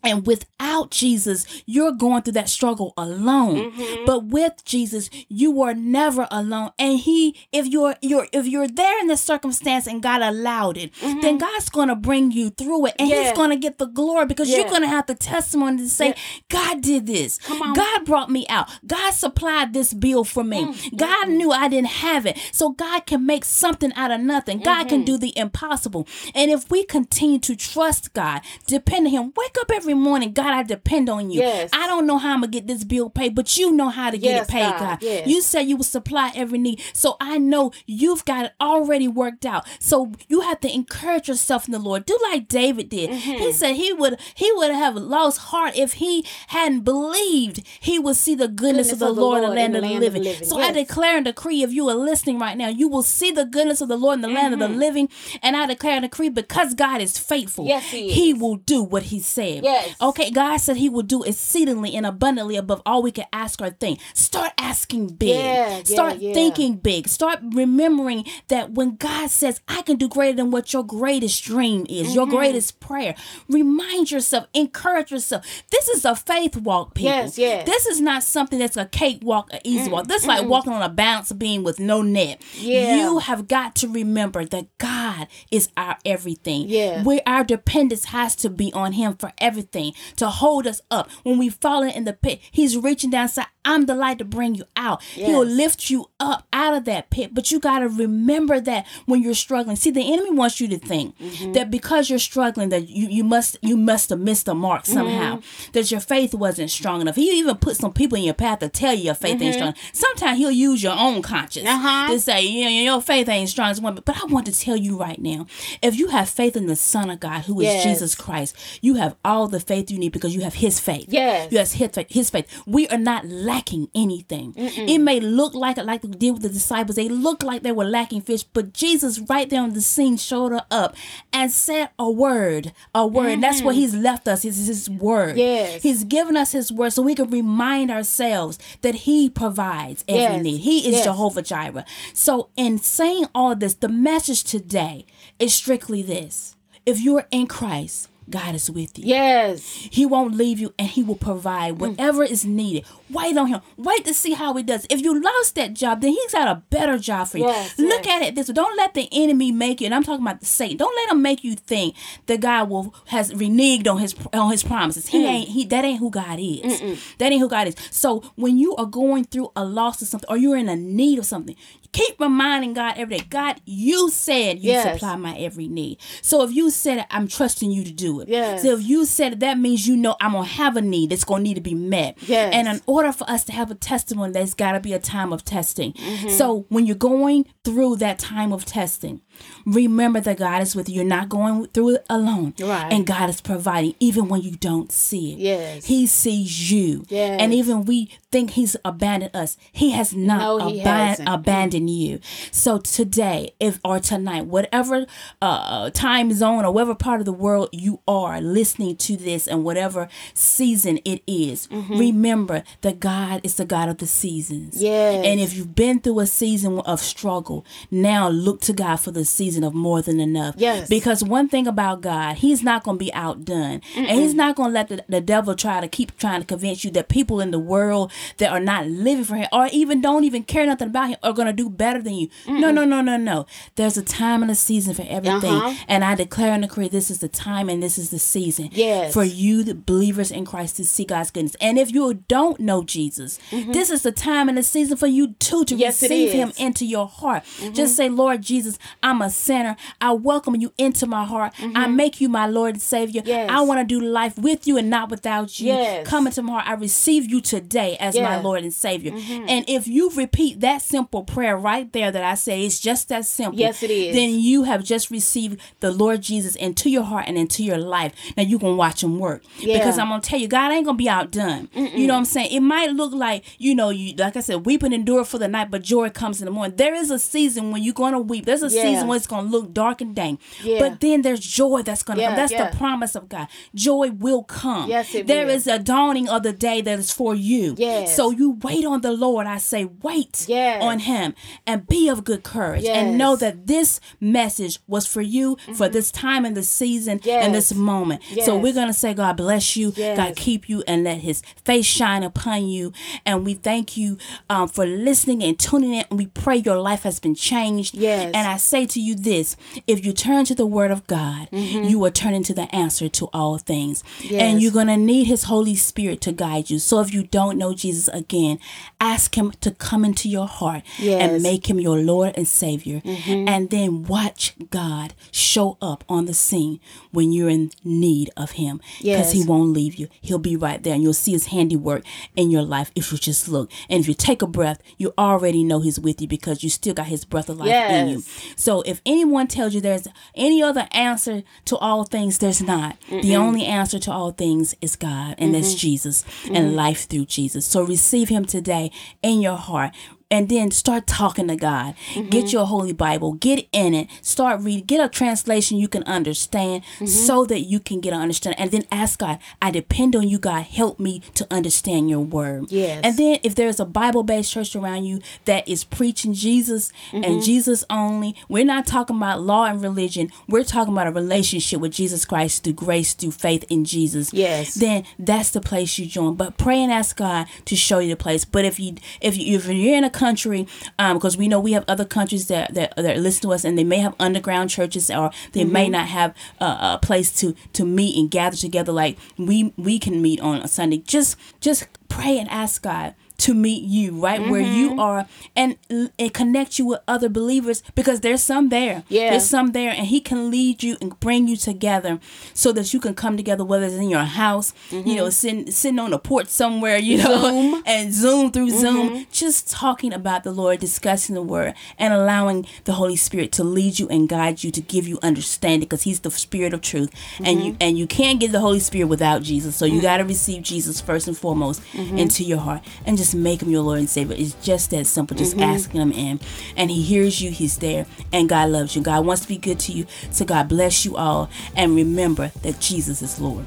And 0.03 0.25
without 0.27 0.91
Jesus, 0.91 1.45
you're 1.65 1.91
going 1.91 2.23
through 2.23 2.33
that 2.33 2.49
struggle 2.49 2.93
alone. 2.97 3.71
Mm-hmm. 3.71 4.05
But 4.05 4.25
with 4.25 4.63
Jesus, 4.65 5.09
you 5.27 5.61
are 5.61 5.73
never 5.73 6.27
alone. 6.31 6.71
And 6.79 6.99
He, 6.99 7.35
if 7.51 7.65
you're 7.67 7.95
you're 8.01 8.27
if 8.31 8.45
you're 8.47 8.67
there 8.67 8.99
in 8.99 9.07
this 9.07 9.21
circumstance 9.21 9.87
and 9.87 10.01
God 10.03 10.21
allowed 10.21 10.77
it, 10.77 10.91
then 11.21 11.37
God's 11.37 11.69
gonna 11.69 11.95
bring 11.95 12.31
you 12.31 12.49
through 12.51 12.87
it 12.87 12.95
and 12.99 13.07
He's 13.07 13.17
Mm-hmm. 13.31 13.35
Gonna 13.41 13.55
get 13.57 13.77
the 13.77 13.85
glory 13.85 14.25
because 14.25 14.49
you're 14.49 14.69
gonna 14.69 14.87
have 14.87 15.07
the 15.07 15.15
testimony 15.15 15.77
to 15.77 15.89
say, 15.89 16.15
God 16.49 16.81
did 16.81 17.05
this. 17.07 17.20
On. 17.49 17.73
God 17.73 18.05
brought 18.05 18.29
me 18.29 18.45
out. 18.49 18.69
God 18.85 19.11
supplied 19.13 19.73
this 19.73 19.93
bill 19.93 20.23
for 20.23 20.43
me. 20.43 20.65
Mm, 20.65 20.97
God 20.97 21.29
knew 21.29 21.51
I 21.51 21.67
didn't 21.67 21.87
have 21.87 22.25
it. 22.25 22.37
So 22.51 22.69
God 22.69 23.05
can 23.05 23.25
make 23.25 23.45
something 23.45 23.93
out 23.93 24.11
of 24.11 24.21
nothing. 24.21 24.59
God 24.59 24.71
Mm-hmm. 24.81 24.89
can 24.89 25.03
do 25.03 25.17
the 25.17 25.37
impossible. 25.37 26.07
And 26.33 26.49
if 26.49 26.69
we 26.71 26.83
continue 26.83 27.39
to 27.39 27.55
trust 27.55 28.13
God, 28.13 28.41
depend 28.67 29.07
on 29.07 29.11
Him, 29.11 29.33
wake 29.35 29.55
up 29.59 29.69
every 29.71 29.93
morning, 29.93 30.31
God, 30.33 30.47
I 30.53 30.63
depend 30.63 31.09
on 31.09 31.29
you. 31.29 31.41
Yes. 31.41 31.69
I 31.73 31.87
don't 31.87 32.07
know 32.07 32.17
how 32.17 32.33
I'm 32.33 32.39
going 32.41 32.51
to 32.51 32.57
get 32.57 32.67
this 32.67 32.83
bill 32.83 33.09
paid, 33.09 33.35
but 33.35 33.57
you 33.57 33.71
know 33.71 33.89
how 33.89 34.09
to 34.09 34.17
get 34.17 34.31
Yes, 34.31 34.47
it 34.47 34.51
paid, 34.51 34.69
God. 34.71 34.79
God. 34.79 34.97
Yes. 35.03 35.27
You 35.27 35.41
said 35.41 35.61
you 35.61 35.77
will 35.77 35.83
supply 35.83 36.31
every 36.35 36.57
need. 36.57 36.81
So 36.93 37.17
I 37.19 37.37
know 37.37 37.71
you've 37.85 38.25
got 38.25 38.45
it 38.45 38.51
already 38.59 39.07
worked 39.07 39.45
out. 39.45 39.67
So 39.79 40.11
you 40.27 40.41
have 40.41 40.59
to 40.61 40.73
encourage 40.73 41.27
yourself 41.27 41.67
in 41.67 41.71
the 41.73 41.79
Lord. 41.79 42.05
Do 42.05 42.17
like 42.31 42.47
David 42.47 42.89
did. 42.89 43.09
Mm-hmm. 43.09 43.31
He 43.43 43.51
said 43.53 43.75
he 43.75 43.93
would 43.93 44.19
he 44.35 44.51
would 44.53 44.71
have 44.71 44.95
lost 44.95 45.37
heart 45.39 45.75
if 45.75 45.93
he 45.93 46.25
hadn't 46.47 46.81
believed 46.81 47.10
he 47.15 47.99
would 47.99 48.15
see 48.15 48.35
the 48.35 48.47
goodness, 48.47 48.91
of 48.91 48.99
the 48.99 49.11
Lord 49.11 49.43
in 49.43 49.49
the 49.49 49.55
land, 49.55 49.75
of, 49.75 50.13
the 50.13 50.19
living. 50.19 50.43
So 50.45 50.59
I 50.59 50.71
declare 50.71 51.17
and 51.17 51.25
decree 51.25 51.63
if 51.63 51.71
you 51.71 51.87
are 51.89 51.95
listening 51.95 52.39
right 52.39 52.57
now, 52.57 52.67
you 52.67 52.87
will 52.87 53.03
see 53.03 53.31
the 53.31 53.45
goodness 53.45 53.81
of 53.81 53.87
the 53.89 53.97
Lord 53.97 54.15
in 54.15 54.21
the 54.21 54.27
land 54.29 54.53
of 54.53 54.59
the 54.59 54.67
living. 54.67 55.09
And 55.43 55.55
I 55.55 55.65
declare 55.67 55.93
and 55.97 56.03
decree 56.03 56.29
because 56.29 56.73
God 56.73 57.01
is 57.01 57.17
faithful, 57.17 57.65
Mm-hmm. 57.65 57.69
Yes, 57.69 57.91
He 57.91 58.07
is. 58.09 58.15
he 58.15 58.33
will 58.33 58.55
do 58.55 58.81
what 58.83 59.03
he 59.03 59.19
said. 59.19 59.63
Yes. 59.63 59.95
Okay, 60.01 60.31
God 60.31 60.57
said 60.57 60.77
he 60.77 60.89
will 60.89 61.03
do 61.03 61.23
exceedingly 61.23 61.95
and 61.95 62.05
abundantly 62.05 62.55
above 62.55 62.81
all 62.85 63.01
we 63.03 63.11
can 63.11 63.25
ask 63.33 63.61
or 63.61 63.69
think. 63.69 63.99
Start 64.13 64.51
asking 64.57 65.07
big. 65.15 65.29
Yeah, 65.29 65.77
yeah, 65.77 65.83
Start 65.83 66.17
yeah. 66.17 66.33
thinking 66.33 66.75
big. 66.77 67.07
Start 67.07 67.39
remembering 67.53 68.25
that 68.47 68.71
when 68.71 68.95
God 68.95 69.29
says, 69.29 69.61
I 69.67 69.81
can 69.83 69.97
do 69.97 70.07
greater 70.07 70.35
than 70.37 70.51
what 70.51 70.73
your 70.73 70.83
greatest 70.83 71.43
dream 71.43 71.85
is, 71.89 72.15
your 72.15 72.25
Mm-hmm. 72.25 72.35
greatest 72.37 72.79
prayer, 72.79 73.15
remind 73.49 74.11
yourself, 74.11 74.47
encourage 74.53 75.11
yourself. 75.11 75.45
This 75.71 75.87
is 75.89 76.05
a 76.05 76.15
faith 76.15 76.55
walk, 76.55 76.93
people. 77.01 77.11
Yes, 77.11 77.37
yes. 77.37 77.65
This 77.65 77.85
is 77.85 78.01
not 78.01 78.23
something 78.23 78.59
that's 78.59 78.77
a 78.77 78.85
cakewalk, 78.85 79.51
an 79.53 79.59
easy 79.63 79.89
mm, 79.89 79.93
walk. 79.93 80.07
This 80.07 80.23
is 80.23 80.27
like 80.27 80.47
walking 80.47 80.73
on 80.73 80.81
a 80.81 80.89
bounce 80.89 81.31
beam 81.31 81.63
with 81.63 81.79
no 81.79 82.01
net. 82.01 82.41
Yeah. 82.55 82.95
You 82.95 83.19
have 83.19 83.47
got 83.47 83.75
to 83.77 83.87
remember 83.87 84.45
that 84.45 84.77
God 84.77 85.27
is 85.51 85.69
our 85.77 85.97
everything. 86.05 86.65
Yeah. 86.67 87.03
We 87.03 87.21
our 87.21 87.43
dependence 87.43 88.05
has 88.05 88.35
to 88.37 88.49
be 88.49 88.71
on 88.73 88.93
Him 88.93 89.15
for 89.15 89.31
everything 89.37 89.93
to 90.17 90.29
hold 90.29 90.67
us 90.67 90.81
up. 90.89 91.09
When 91.23 91.37
we 91.37 91.49
fallen 91.49 91.91
in 91.91 92.05
the 92.05 92.13
pit, 92.13 92.39
He's 92.51 92.77
reaching 92.77 93.09
down 93.09 93.27
saying, 93.27 93.47
I'm 93.63 93.85
the 93.85 93.95
light 93.95 94.17
to 94.19 94.25
bring 94.25 94.55
you 94.55 94.63
out. 94.75 95.03
He'll 95.03 95.43
lift 95.45 95.89
you 95.89 96.09
up 96.19 96.47
out 96.51 96.73
of 96.73 96.85
that 96.85 97.09
pit. 97.09 97.33
But 97.33 97.51
you 97.51 97.59
gotta 97.59 97.87
remember 97.87 98.59
that 98.59 98.85
when 99.05 99.21
you're 99.21 99.33
struggling. 99.33 99.75
See, 99.75 99.91
the 99.91 100.11
enemy 100.13 100.31
wants 100.31 100.59
you 100.59 100.67
to 100.69 100.77
think 100.77 101.17
Mm-hmm. 101.21 101.53
that 101.53 101.69
because 101.71 102.09
you're 102.09 102.19
struggling 102.19 102.69
that 102.69 102.89
you, 102.89 103.07
you 103.07 103.23
must 103.23 103.57
you 103.61 103.77
must 103.77 104.09
have 104.09 104.19
missed 104.19 104.45
the 104.47 104.55
mark 104.55 104.85
somehow. 104.85 105.37
Mm-hmm. 105.37 105.71
That 105.73 105.91
your 105.91 105.99
faith 105.99 106.33
wasn't 106.33 106.69
strong 106.71 107.01
enough. 107.01 107.15
He 107.15 107.29
even 107.39 107.55
put 107.57 107.77
some 107.77 107.93
people 107.93 108.17
in 108.17 108.23
your 108.23 108.33
path 108.33 108.59
to 108.59 108.69
tell 108.69 108.93
you 108.93 109.03
your 109.05 109.13
faith 109.15 109.35
Mm-hmm. 109.35 109.43
ain't 109.43 109.55
strong. 109.55 109.73
Sometimes 109.93 110.37
he'll 110.39 110.51
use 110.51 110.81
your 110.83 110.93
own 110.97 111.21
conscience 111.21 111.67
Uh-huh. 111.67 112.11
to 112.13 112.19
say, 112.19 112.41
you 112.43 112.63
know, 112.65 112.69
your 112.93 113.01
faith 113.01 113.29
ain't 113.29 113.49
strong 113.49 113.69
as 113.71 113.79
one. 113.81 113.95
But 113.95 114.09
I 114.21 114.25
want 114.25 114.45
to 114.47 114.51
tell 114.59 114.75
you 114.75 114.97
right 114.97 115.19
now, 115.21 115.45
if 115.81 115.95
you 115.97 116.07
have 116.07 116.29
faith 116.29 116.55
in 116.57 116.67
the 116.67 116.75
Son 116.75 117.09
of 117.09 117.19
God, 117.19 117.41
who 117.43 117.59
is 117.61 117.65
Yes. 117.67 117.83
Jesus 117.83 118.15
Christ, 118.15 118.55
you 118.81 118.95
have 118.95 119.15
all 119.23 119.47
the 119.47 119.59
faith 119.59 119.91
you 119.91 119.97
need 119.99 120.11
because 120.11 120.33
you 120.35 120.41
have 120.41 120.55
His 120.55 120.79
faith. 120.79 121.05
Yes. 121.09 121.51
you 121.51 121.57
have 121.59 121.71
His 121.71 121.91
faith. 121.91 122.07
His 122.09 122.29
faith. 122.29 122.63
We 122.65 122.87
are 122.89 122.97
not 122.97 123.25
lacking 123.51 123.89
anything. 123.93 124.53
It 124.55 124.99
may 124.99 125.19
look 125.19 125.53
like 125.53 125.77
it, 125.77 125.85
like 125.85 126.01
they 126.01 126.07
did 126.09 126.31
with 126.31 126.43
the 126.43 126.49
disciples. 126.49 126.95
They 126.95 127.09
looked 127.09 127.43
like 127.43 127.63
they 127.63 127.71
were 127.71 127.85
lacking 127.85 128.21
fish, 128.21 128.43
but 128.43 128.73
Jesus, 128.73 129.19
right 129.29 129.49
there 129.49 129.61
on 129.61 129.73
the 129.73 129.81
scene, 129.81 130.17
showed 130.17 130.53
up 130.71 130.95
and 131.33 131.51
said 131.51 131.89
a 131.99 132.09
word, 132.09 132.71
a 132.95 133.05
word. 133.05 133.31
And 133.33 133.43
that's 133.43 133.61
what 133.61 133.73
mm-hmm. 133.73 133.81
He's 133.81 133.95
left 133.95 134.27
us. 134.27 134.45
Is 134.45 134.67
His 134.67 134.89
word. 134.89 135.37
Yes. 135.37 135.83
He's 135.83 136.03
given 136.03 136.37
us 136.37 136.51
His 136.53 136.71
word 136.71 136.93
so 136.93 137.01
we 137.01 137.15
can 137.15 137.29
remind 137.29 137.91
ourselves 137.91 138.57
that 138.81 138.95
He 138.95 139.29
provides 139.29 140.03
every 140.07 140.21
Yes. 140.21 140.43
need. 140.43 140.57
He 140.61 140.87
is 140.87 140.95
Yes. 140.95 141.03
Jehovah 141.05 141.41
Jireh. 141.41 141.85
So, 142.13 142.49
in 142.55 142.77
saying 142.77 143.25
all 143.35 143.55
this, 143.55 143.73
the 143.73 143.89
message 143.89 144.43
today 144.43 145.05
is 145.39 145.53
strictly 145.53 146.01
this: 146.01 146.55
if 146.85 147.01
you're 147.01 147.27
in 147.31 147.47
Christ, 147.47 148.07
God 148.31 148.55
is 148.55 148.69
with 148.71 148.97
you. 148.97 149.05
Yes. 149.05 149.63
He 149.91 150.05
won't 150.05 150.35
leave 150.35 150.59
you 150.59 150.73
and 150.79 150.87
he 150.87 151.03
will 151.03 151.15
provide 151.15 151.75
mm. 151.75 151.77
whatever 151.79 152.23
is 152.23 152.45
needed. 152.45 152.85
Wait 153.09 153.37
on 153.37 153.47
him. 153.47 153.61
Wait 153.77 154.05
to 154.05 154.13
see 154.13 154.33
how 154.33 154.53
he 154.53 154.63
does. 154.63 154.87
If 154.89 155.01
you 155.01 155.21
lost 155.21 155.55
that 155.55 155.73
job, 155.73 156.01
then 156.01 156.11
he's 156.11 156.31
got 156.31 156.47
a 156.47 156.61
better 156.69 156.97
job 156.97 157.27
for 157.27 157.37
you. 157.37 157.45
Yes, 157.45 157.77
Look 157.77 158.05
yes. 158.05 158.21
at 158.21 158.27
it 158.27 158.35
this 158.35 158.47
way. 158.47 158.53
Don't 158.53 158.77
let 158.77 158.93
the 158.93 159.07
enemy 159.11 159.51
make 159.51 159.81
you, 159.81 159.85
and 159.85 159.93
I'm 159.93 160.03
talking 160.03 160.25
about 160.25 160.39
the 160.39 160.45
Satan. 160.45 160.77
Don't 160.77 160.95
let 160.95 161.11
him 161.11 161.21
make 161.21 161.43
you 161.43 161.55
think 161.55 161.95
that 162.27 162.39
God 162.39 162.69
will 162.69 162.95
has 163.07 163.31
reneged 163.33 163.87
on 163.87 163.99
his 163.99 164.15
on 164.33 164.51
his 164.51 164.63
promises. 164.63 165.07
He 165.07 165.23
mm. 165.23 165.27
ain't 165.27 165.49
he 165.49 165.65
that 165.65 165.83
ain't 165.83 165.99
who 165.99 166.09
God 166.09 166.39
is. 166.39 166.79
That 167.17 167.31
ain't 167.31 167.41
who 167.41 167.49
God 167.49 167.67
is. 167.67 167.75
So 167.91 168.21
when 168.35 168.57
you 168.57 168.75
are 168.77 168.85
going 168.85 169.25
through 169.25 169.51
a 169.55 169.65
loss 169.65 170.01
of 170.01 170.07
something 170.07 170.29
or 170.29 170.37
you're 170.37 170.57
in 170.57 170.69
a 170.69 170.75
need 170.75 171.19
of 171.19 171.25
something, 171.25 171.55
keep 171.93 172.19
reminding 172.19 172.73
God 172.73 172.93
every 172.97 173.17
day, 173.17 173.25
God, 173.29 173.59
you 173.65 174.09
said 174.09 174.59
you 174.59 174.71
Yes. 174.71 174.93
supply 174.93 175.15
my 175.15 175.35
every 175.37 175.67
need. 175.67 175.99
So 176.21 176.43
if 176.43 176.53
you 176.53 176.69
said 176.69 176.99
it, 176.99 177.05
I'm 177.09 177.27
trusting 177.27 177.71
you 177.71 177.83
to 177.83 177.91
do 177.91 178.21
it. 178.21 178.29
Yes. 178.29 178.61
So 178.63 178.73
if 178.73 178.83
you 178.87 179.05
said 179.05 179.33
it, 179.33 179.39
that 179.41 179.59
means 179.59 179.87
you 179.87 179.97
know 179.97 180.15
I'm 180.21 180.31
gonna 180.33 180.45
have 180.45 180.77
a 180.77 180.81
need 180.81 181.09
that's 181.09 181.23
gonna 181.25 181.43
need 181.43 181.55
to 181.55 181.61
be 181.61 181.73
met. 181.75 182.17
Yes. 182.27 182.53
And 182.53 182.67
in 182.67 182.81
order 182.85 183.11
for 183.11 183.29
us 183.29 183.43
to 183.45 183.51
have 183.51 183.71
a 183.71 183.75
testimony, 183.75 184.31
there's 184.33 184.53
gotta 184.53 184.79
be 184.79 184.93
a 184.93 184.99
time 184.99 185.33
of 185.33 185.43
testing. 185.43 185.93
Mm-hmm. 185.93 186.29
So 186.29 186.65
when 186.69 186.85
you're 186.85 186.95
going 186.95 187.45
through 187.63 187.97
that 187.97 188.19
time 188.19 188.53
of 188.53 188.63
testing, 188.65 189.21
Remember 189.65 190.19
that 190.19 190.37
God 190.37 190.61
is 190.61 190.75
with 190.75 190.89
you. 190.89 190.95
You're 190.95 191.05
not 191.05 191.29
going 191.29 191.67
through 191.67 191.95
it 191.95 192.05
alone. 192.09 192.53
Right. 192.59 192.91
And 192.91 193.05
God 193.05 193.29
is 193.29 193.41
providing 193.41 193.95
even 193.99 194.27
when 194.27 194.41
you 194.41 194.51
don't 194.51 194.91
see 194.91 195.33
it. 195.33 195.39
Yes. 195.39 195.85
He 195.85 196.07
sees 196.07 196.71
you. 196.71 197.05
Yes. 197.09 197.39
And 197.41 197.53
even 197.53 197.85
we 197.85 198.09
think 198.31 198.51
he's 198.51 198.75
abandoned 198.85 199.35
us. 199.35 199.57
He 199.71 199.91
has 199.91 200.13
not 200.13 200.39
No, 200.59 200.67
he 200.69 200.81
aban- 200.81 201.23
abandoned 201.31 201.89
you. 201.89 202.19
So 202.51 202.77
today, 202.79 203.53
if 203.59 203.79
or 203.83 203.99
tonight, 203.99 204.45
whatever 204.45 205.05
uh, 205.41 205.89
time 205.91 206.31
zone 206.33 206.65
or 206.65 206.71
whatever 206.71 206.95
part 206.95 207.19
of 207.19 207.25
the 207.25 207.33
world 207.33 207.69
you 207.71 207.99
are 208.07 208.41
listening 208.41 208.95
to 208.97 209.17
this 209.17 209.47
and 209.47 209.63
whatever 209.63 210.07
season 210.33 210.99
it 211.05 211.21
is, 211.27 211.67
Mm-hmm. 211.71 211.97
remember 211.97 212.63
that 212.81 212.99
God 212.99 213.41
is 213.43 213.55
the 213.55 213.65
God 213.65 213.89
of 213.89 213.97
the 213.97 214.07
seasons. 214.07 214.81
Yes. 214.81 215.23
And 215.25 215.39
if 215.39 215.53
you've 215.55 215.75
been 215.75 215.99
through 215.99 216.19
a 216.19 216.25
season 216.27 216.79
of 216.79 216.99
struggle, 216.99 217.65
now 217.89 218.27
look 218.29 218.61
to 218.61 218.73
God 218.73 218.97
for 218.97 219.11
the 219.11 219.25
season 219.31 219.63
of 219.63 219.73
more 219.73 220.01
than 220.01 220.19
enough. 220.19 220.55
Yes. 220.57 220.89
Because 220.89 221.23
one 221.23 221.47
thing 221.49 221.67
about 221.67 222.01
God, 222.01 222.37
He's 222.37 222.61
not 222.63 222.83
going 222.83 222.97
to 222.97 223.03
be 223.05 223.13
outdone. 223.13 223.81
And 223.95 224.07
He's 224.19 224.33
not 224.33 224.55
going 224.55 224.69
to 224.69 224.73
let 224.73 224.87
the, 224.89 225.03
the 225.07 225.21
devil 225.21 225.55
try 225.55 225.81
to 225.81 225.87
keep 225.87 226.17
trying 226.17 226.41
to 226.41 226.47
convince 226.47 226.83
you 226.83 226.91
that 226.91 227.09
people 227.09 227.39
in 227.41 227.51
the 227.51 227.59
world 227.59 228.11
that 228.37 228.51
are 228.51 228.59
not 228.59 228.87
living 228.87 229.23
for 229.23 229.35
Him 229.35 229.47
or 229.51 229.67
even 229.71 230.01
don't 230.01 230.23
even 230.23 230.43
care 230.43 230.65
nothing 230.65 230.89
about 230.89 231.09
Him 231.09 231.17
are 231.23 231.33
going 231.33 231.47
to 231.47 231.53
do 231.53 231.69
better 231.69 232.01
than 232.01 232.13
you. 232.15 232.29
No, 232.47 232.71
no, 232.71 232.85
no, 232.85 233.01
no, 233.01 233.17
no. 233.17 233.45
There's 233.75 233.97
a 233.97 234.03
time 234.03 234.41
and 234.41 234.51
a 234.51 234.55
season 234.55 234.93
for 234.93 235.05
everything. 235.07 235.53
Uh-huh. 235.53 235.73
And 235.87 236.03
I 236.03 236.15
declare 236.15 236.53
and 236.53 236.63
decree 236.63 236.87
this 236.89 237.09
is 237.11 237.19
the 237.19 237.27
time 237.29 237.69
and 237.69 237.81
this 237.81 237.97
is 237.97 238.09
the 238.11 238.19
season 238.19 238.69
Yes. 238.71 239.13
for 239.13 239.23
you, 239.23 239.63
the 239.63 239.75
believers 239.75 240.31
in 240.31 240.45
Christ, 240.45 240.77
to 240.77 240.85
see 240.85 241.05
God's 241.05 241.31
goodness. 241.31 241.55
And 241.59 241.77
if 241.77 241.91
you 241.91 242.13
don't 242.27 242.59
know 242.59 242.83
Jesus, 242.83 243.39
this 243.51 243.89
is 243.89 244.03
the 244.03 244.11
time 244.11 244.47
and 244.49 244.57
the 244.57 244.63
season 244.63 244.97
for 244.97 245.07
you 245.07 245.33
too 245.33 245.65
to 245.65 245.71
Mm-hmm. 245.73 245.79
Yes, 245.81 246.01
receive 246.01 246.31
Him. 246.31 246.49
Mm-hmm. 246.49 246.61
into 246.63 246.85
your 246.85 247.07
heart. 247.07 247.43
Just 247.73 247.95
say, 247.95 248.07
Lord 248.09 248.41
Jesus, 248.41 248.77
I'm 249.01 249.10
a 249.19 249.31
sinner. 249.31 249.75
I 249.99 250.11
welcome 250.11 250.55
you 250.57 250.71
into 250.77 251.07
my 251.07 251.25
heart. 251.25 251.53
I 251.73 251.87
make 251.87 252.21
you 252.21 252.29
my 252.29 252.45
Lord 252.45 252.75
and 252.75 252.81
Savior. 252.83 253.21
Mm-hmm. 253.21 253.29
Yes. 253.29 253.49
I 253.51 253.61
want 253.61 253.79
to 253.79 253.83
do 253.83 253.99
life 253.99 254.37
with 254.37 254.67
you 254.67 254.77
and 254.77 254.91
not 254.91 255.09
without 255.09 255.59
you. 255.59 255.69
Yes. 255.69 256.05
Come 256.07 256.27
into 256.27 256.43
my 256.43 256.53
heart. 256.53 256.67
I 256.67 256.73
receive 256.73 257.31
you 257.31 257.41
today 257.41 257.97
as 257.99 258.13
my 258.15 258.21
Mm-hmm. 258.21 258.45
Lord 258.45 258.61
and 258.63 258.73
Savior. 258.73 259.13
And 259.13 259.65
if 259.67 259.87
you 259.87 260.11
repeat 260.11 260.59
that 260.59 260.83
simple 260.83 261.23
prayer 261.23 261.57
right 261.57 261.91
there 261.91 262.11
that 262.11 262.23
I 262.23 262.35
say, 262.35 262.63
it's 262.63 262.79
just 262.79 263.09
that 263.09 263.25
simple. 263.25 263.59
Yes, 263.59 263.81
it 263.81 263.89
is. 263.89 264.15
Then 264.15 264.39
you 264.39 264.63
have 264.63 264.83
just 264.83 265.09
received 265.09 265.59
the 265.79 265.89
Lord 265.91 266.21
Jesus 266.21 266.55
into 266.55 266.89
your 266.91 267.03
heart 267.03 267.25
and 267.27 267.37
into 267.37 267.63
your 267.63 267.77
life. 267.79 268.13
Now 268.37 268.43
you 268.43 268.59
can 268.59 268.77
watch 268.77 269.01
him 269.01 269.17
work. 269.17 269.41
Yeah. 269.57 269.77
Because 269.79 269.97
I'm 269.97 270.09
gonna 270.09 270.21
tell 270.21 270.39
you, 270.39 270.47
God 270.47 270.71
ain't 270.71 270.85
gonna 270.85 270.97
be 270.97 271.09
outdone. 271.09 271.69
You 271.73 272.05
know 272.05 272.13
what 272.13 272.19
I'm 272.19 272.25
saying? 272.25 272.51
It 272.51 272.59
might 272.59 272.91
look 272.91 273.13
like, 273.13 273.43
you 273.57 273.73
know, 273.73 273.89
you 273.89 274.13
like 274.17 274.35
I 274.37 274.41
said, 274.41 274.65
weeping 274.65 274.93
endure 274.93 275.23
for 275.25 275.37
the 275.37 275.47
night, 275.47 275.71
but 275.71 275.81
joy 275.81 276.09
comes 276.09 276.41
in 276.41 276.45
the 276.45 276.51
morning. 276.51 276.75
There 276.77 276.93
is 276.93 277.09
a 277.09 277.17
season 277.19 277.71
when 277.71 277.81
you're 277.83 277.93
gonna 277.93 278.19
weep. 278.19 278.45
There's 278.45 278.63
a 278.63 278.69
Yeah. 278.69 278.81
season 278.83 279.00
when 279.07 279.17
it's 279.17 279.27
gonna 279.27 279.47
look 279.49 279.73
dark 279.73 280.01
and 280.01 280.15
dank. 280.15 280.39
Yeah. 280.63 280.79
But 280.79 280.99
then 281.01 281.21
there's 281.21 281.39
joy 281.39 281.81
that's 281.83 282.03
gonna 282.03 282.21
Yeah, 282.21 282.27
come. 282.29 282.35
That's 282.37 282.51
yeah. 282.51 282.69
the 282.69 282.77
promise 282.77 283.15
of 283.15 283.29
God. 283.29 283.47
Joy 283.75 284.11
will 284.11 284.43
come. 284.43 284.89
Yes, 284.89 285.13
it 285.15 285.27
There 285.27 285.45
will. 285.45 285.53
is 285.55 285.67
a 285.67 285.79
dawning 285.79 286.27
of 286.29 286.43
the 286.43 286.53
day 286.53 286.81
that 286.81 286.99
is 286.99 287.11
for 287.11 287.35
you. 287.35 287.75
Yes. 287.77 288.15
So 288.15 288.31
you 288.31 288.57
wait 288.61 288.85
on 288.85 289.01
the 289.01 289.11
Lord. 289.11 289.47
I 289.47 289.57
say, 289.57 289.85
wait 290.01 290.45
Yes. 290.47 290.81
on 290.83 290.99
him 290.99 291.33
and 291.67 291.87
be 291.87 292.07
of 292.09 292.23
good 292.23 292.43
courage 292.43 292.83
Yes. 292.83 292.95
and 292.97 293.17
know 293.17 293.35
that 293.35 293.67
this 293.67 293.99
message 294.19 294.79
was 294.87 295.05
for 295.05 295.21
you 295.21 295.57
for 295.73 295.89
this 295.89 296.11
time 296.11 296.45
and 296.45 296.55
this 296.55 296.69
season 296.69 297.19
and 297.27 297.53
this 297.55 297.71
Yes. 297.71 297.73
moment. 297.73 298.21
So 298.43 298.57
we're 298.57 298.73
going 298.73 298.87
to 298.87 298.93
say, 298.93 299.13
God 299.13 299.37
bless 299.37 299.75
you, 299.75 299.93
Yes. 299.95 300.17
God 300.17 300.35
keep 300.35 300.69
you, 300.69 300.83
and 300.87 301.03
let 301.03 301.19
his 301.19 301.41
face 301.65 301.85
shine 301.85 302.23
upon 302.23 302.67
you. 302.67 302.91
And 303.25 303.45
we 303.45 303.53
thank 303.55 303.97
you 303.97 304.17
um, 304.49 304.67
for 304.67 304.85
listening 304.85 305.43
and 305.43 305.57
tuning 305.57 305.93
in. 305.93 306.05
And 306.09 306.19
we 306.19 306.27
pray 306.27 306.57
your 306.57 306.77
life 306.77 307.03
has 307.03 307.19
been 307.19 307.35
changed. 307.35 307.95
Yes. 307.95 308.31
And 308.33 308.47
I 308.47 308.57
say 308.57 308.85
to 308.91 309.01
you 309.01 309.15
this 309.15 309.55
if 309.87 310.05
you 310.05 310.13
turn 310.13 310.45
to 310.45 310.55
the 310.55 310.65
word 310.65 310.91
of 310.91 311.05
God, 311.07 311.47
you 311.51 311.99
will 311.99 312.11
turn 312.11 312.33
into 312.33 312.53
the 312.53 312.73
answer 312.73 313.09
to 313.09 313.25
all 313.33 313.57
things. 313.57 314.03
Mm-hmm. 314.03 314.33
Yes. 314.33 314.41
And 314.43 314.61
you're 314.61 314.71
going 314.71 314.87
to 314.87 314.97
need 314.97 315.25
his 315.27 315.43
Holy 315.45 315.75
Spirit 315.75 316.21
to 316.21 316.31
guide 316.31 316.69
you. 316.69 316.79
So 316.79 316.99
if 317.01 317.13
you 317.13 317.23
don't 317.23 317.57
know 317.57 317.73
Jesus 317.73 318.07
again, 318.09 318.59
ask 318.99 319.35
him 319.37 319.51
to 319.61 319.71
come 319.71 320.05
into 320.05 320.29
your 320.29 320.47
heart 320.47 320.83
Yes. 320.99 321.21
Mm-hmm. 321.21 321.33
and 321.35 321.43
make 321.43 321.69
him 321.69 321.79
your 321.79 321.97
Lord 321.99 322.33
and 322.35 322.47
Savior. 322.47 323.01
And 323.05 323.69
then 323.69 324.03
watch 324.03 324.53
God 324.69 325.13
show 325.31 325.77
up 325.81 326.03
on 326.07 326.25
the 326.25 326.33
scene 326.33 326.79
when 327.11 327.31
you're 327.31 327.49
in 327.49 327.71
need 327.83 328.29
of 328.37 328.51
him. 328.51 328.77
Because 328.99 329.05
Yes. 329.05 329.31
he 329.31 329.43
won't 329.43 329.73
leave 329.73 329.95
you. 329.95 330.07
He'll 330.21 330.37
be 330.39 330.55
right 330.55 330.81
there 330.81 330.93
and 330.93 331.03
you'll 331.03 331.13
see 331.13 331.31
his 331.31 331.47
handiwork 331.47 332.03
in 332.35 332.51
your 332.51 332.61
life 332.63 332.91
if 332.95 333.11
you 333.11 333.17
just 333.17 333.47
look. 333.49 333.71
And 333.89 333.99
if 334.01 334.07
you 334.07 334.13
take 334.13 334.41
a 334.41 334.47
breath, 334.47 334.79
you 334.97 335.13
already 335.17 335.63
know 335.63 335.79
he's 335.79 335.99
with 335.99 336.21
you 336.21 336.27
because 336.27 336.63
you 336.63 336.69
still 336.69 336.93
got 336.93 337.07
his 337.07 337.25
breath 337.25 337.49
of 337.49 337.57
life 337.57 337.69
in 337.69 338.07
you. 338.09 338.15
Yes. 338.17 338.53
So 338.81 338.89
if 338.89 338.99
anyone 339.05 339.45
tells 339.47 339.75
you 339.75 339.81
there's 339.81 340.07
any 340.33 340.63
other 340.63 340.87
answer 340.91 341.43
to 341.65 341.77
all 341.77 342.03
things, 342.03 342.39
there's 342.39 342.63
not. 342.63 342.97
The 343.09 343.35
only 343.35 343.63
answer 343.65 343.99
to 343.99 344.11
all 344.11 344.31
things 344.31 344.73
is 344.81 344.95
God, 344.95 345.35
and 345.37 345.53
that's 345.53 345.75
Jesus 345.75 346.25
and 346.49 346.75
life 346.75 347.07
through 347.07 347.25
Jesus. 347.25 347.65
So 347.65 347.83
receive 347.83 348.29
him 348.29 348.43
today 348.45 348.91
in 349.21 349.39
your 349.41 349.57
heart. 349.57 349.91
And 350.31 350.49
then 350.49 350.71
start 350.71 351.05
talking 351.05 351.47
to 351.49 351.55
God. 351.55 351.93
Get 352.29 352.51
your 352.53 352.65
Holy 352.65 352.93
Bible. 352.93 353.33
Get 353.33 353.67
in 353.71 353.93
it. 353.93 354.07
Start 354.21 354.61
reading. 354.61 354.85
Get 354.85 355.03
a 355.03 355.09
translation 355.09 355.77
you 355.77 355.87
can 355.87 356.03
understand 356.03 356.83
so 357.05 357.45
that 357.45 357.59
you 357.61 357.79
can 357.79 357.99
get 357.99 358.13
an 358.13 358.21
understanding. 358.21 358.59
And 358.59 358.71
then 358.71 358.83
ask 358.91 359.19
God, 359.19 359.37
I 359.61 359.69
depend 359.71 360.15
on 360.15 360.27
you, 360.27 360.39
God. 360.39 360.63
Help 360.63 360.99
me 360.99 361.21
to 361.35 361.45
understand 361.51 362.09
your 362.09 362.21
word. 362.21 362.71
Yes. 362.71 363.01
And 363.03 363.17
then 363.17 363.39
if 363.43 363.55
there's 363.55 363.79
a 363.79 363.85
Bible 363.85 364.23
based 364.23 364.51
church 364.53 364.75
around 364.75 365.03
you 365.05 365.19
that 365.45 365.67
is 365.67 365.83
preaching 365.83 366.33
Jesus 366.33 366.91
Mm-hmm. 367.11 367.23
and 367.25 367.43
Jesus 367.43 367.83
only, 367.89 368.35
we're 368.47 368.63
not 368.63 368.85
talking 368.87 369.17
about 369.17 369.41
law 369.41 369.65
and 369.65 369.81
religion. 369.81 370.29
We're 370.47 370.63
talking 370.63 370.93
about 370.93 371.07
a 371.07 371.11
relationship 371.11 371.81
with 371.81 371.91
Jesus 371.91 372.23
Christ 372.25 372.63
through 372.63 372.73
grace, 372.73 373.13
through 373.13 373.31
faith 373.31 373.65
in 373.69 373.83
Jesus. 373.85 374.33
Yes. 374.33 374.75
Then 374.75 375.03
that's 375.19 375.49
the 375.51 375.59
place 375.61 375.97
you 375.99 376.05
join. 376.05 376.35
But 376.35 376.57
pray 376.57 376.81
and 376.81 376.91
ask 376.91 377.17
God 377.17 377.47
to 377.65 377.75
show 377.75 377.99
you 377.99 378.09
the 378.09 378.15
place. 378.15 378.45
But 378.45 378.63
if 378.65 378.79
you 378.79 378.95
if 379.19 379.35
you 379.37 379.57
if 379.57 379.67
you're 379.67 379.95
in 379.97 380.03
a 380.03 380.09
country, 380.25 380.61
um, 380.99 381.13
because 381.17 381.35
we 381.41 381.47
know 381.51 381.59
we 381.59 381.73
have 381.77 381.85
other 381.93 382.05
countries 382.17 382.43
that 382.47 382.65
that, 382.77 382.89
that 383.05 383.17
listen 383.25 383.41
to 383.47 383.53
us 383.55 383.63
and 383.65 383.73
they 383.77 383.87
may 383.93 383.99
have 384.05 384.13
underground 384.27 384.67
churches 384.77 385.09
or 385.09 385.27
they 385.53 385.65
may 385.65 385.85
Mm-hmm. 385.85 385.91
not 385.99 386.07
have 386.19 386.31
uh, 386.65 386.95
a 386.95 387.05
place 387.07 387.29
to 387.39 387.47
to 387.77 387.83
meet 387.85 388.13
and 388.19 388.29
gather 388.37 388.57
together 388.67 388.91
like 389.03 389.17
we 389.37 389.57
we 389.87 389.95
can 390.05 390.15
meet 390.27 390.39
on 390.49 390.55
a 390.61 390.67
Sunday. 390.67 390.99
Just 391.15 391.29
just 391.67 391.79
pray 392.07 392.37
and 392.41 392.49
ask 392.49 392.73
God 392.83 393.13
to 393.37 393.53
meet 393.53 393.83
you 393.83 394.11
right 394.19 394.41
where 394.49 394.61
Mm-hmm. 394.61 394.75
you 394.75 395.01
are 395.01 395.25
and, 395.55 395.77
and 395.89 396.33
connect 396.33 396.77
you 396.77 396.85
with 396.85 396.99
other 397.07 397.29
believers 397.29 397.81
because 397.95 398.19
there's 398.21 398.43
some 398.43 398.69
there 398.69 399.03
Yeah. 399.09 399.31
there's 399.31 399.45
some 399.49 399.71
there 399.71 399.89
and 399.91 400.07
he 400.07 400.19
can 400.21 400.51
lead 400.51 400.83
you 400.83 400.97
and 401.01 401.19
bring 401.19 401.47
you 401.47 401.55
together 401.55 402.19
so 402.53 402.71
that 402.73 402.93
you 402.93 402.99
can 402.99 403.15
come 403.15 403.37
together 403.37 403.63
whether 403.65 403.85
it's 403.85 403.95
in 403.95 404.09
your 404.09 404.23
house 404.25 404.73
you 404.91 405.15
know 405.15 405.29
sitting 405.29 405.71
sitting 405.71 405.99
on 405.99 406.13
a 406.13 406.19
porch 406.19 406.47
somewhere 406.47 406.97
you 406.97 407.17
know 407.17 407.31
Mm-hmm. 407.31 407.71
Zoom. 407.71 407.83
and 407.87 408.13
zoom 408.13 408.51
through 408.51 408.69
zoom 408.71 409.25
just 409.31 409.69
talking 409.71 410.13
about 410.13 410.43
the 410.43 410.51
lord 410.51 410.79
discussing 410.79 411.33
the 411.35 411.41
word 411.41 411.73
and 411.97 412.13
allowing 412.13 412.65
the 412.83 412.93
holy 412.93 413.15
spirit 413.15 413.51
to 413.53 413.63
lead 413.63 413.97
you 413.99 414.07
and 414.09 414.29
guide 414.29 414.63
you 414.63 414.71
to 414.71 414.81
give 414.81 415.07
you 415.07 415.17
understanding 415.23 415.81
because 415.87 416.03
he's 416.03 416.19
the 416.21 416.31
spirit 416.31 416.73
of 416.73 416.81
truth 416.81 417.09
and 417.39 417.57
Mm-hmm. 417.59 417.65
you 417.65 417.77
and 417.81 417.97
you 417.97 418.07
can't 418.07 418.39
get 418.39 418.51
the 418.51 418.59
holy 418.59 418.79
spirit 418.79 419.07
without 419.07 419.41
jesus 419.41 419.75
so 419.75 419.85
you 419.85 420.01
got 420.01 420.17
to 420.17 420.23
receive 420.25 420.61
jesus 420.63 421.01
first 421.01 421.27
and 421.27 421.37
foremost 421.37 421.81
Mm-hmm. 421.93 422.17
into 422.17 422.43
your 422.43 422.59
heart 422.59 422.81
and 423.05 423.17
just 423.17 423.30
make 423.35 423.61
him 423.61 423.69
your 423.69 423.81
lord 423.81 423.99
and 423.99 424.09
savior 424.09 424.35
it's 424.37 424.53
just 424.63 424.89
that 424.91 425.05
simple 425.07 425.35
just 425.37 425.55
Mm-hmm. 425.55 425.63
asking 425.75 426.01
him 426.01 426.11
in 426.11 426.39
and 426.77 426.89
he 426.91 427.01
hears 427.01 427.41
you 427.41 427.51
he's 427.51 427.77
there 427.79 428.05
and 428.31 428.47
god 428.49 428.69
loves 428.69 428.95
you 428.95 429.01
god 429.01 429.25
wants 429.25 429.41
to 429.43 429.47
be 429.47 429.57
good 429.57 429.79
to 429.81 429.91
you 429.91 430.05
so 430.31 430.45
god 430.45 430.67
bless 430.69 431.03
you 431.05 431.15
all 431.17 431.49
and 431.75 431.95
remember 431.95 432.51
that 432.63 432.79
jesus 432.79 433.21
is 433.21 433.39
lord 433.39 433.65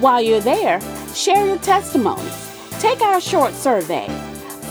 While 0.00 0.22
you're 0.22 0.40
there, 0.40 0.80
share 1.14 1.44
your 1.44 1.58
testimonies. 1.58 2.56
Take 2.80 3.02
our 3.02 3.20
short 3.20 3.52
survey. 3.52 4.08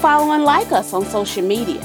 Follow 0.01 0.33
and 0.33 0.43
like 0.43 0.71
us 0.71 0.91
on 0.91 1.05
social 1.05 1.43
media. 1.43 1.83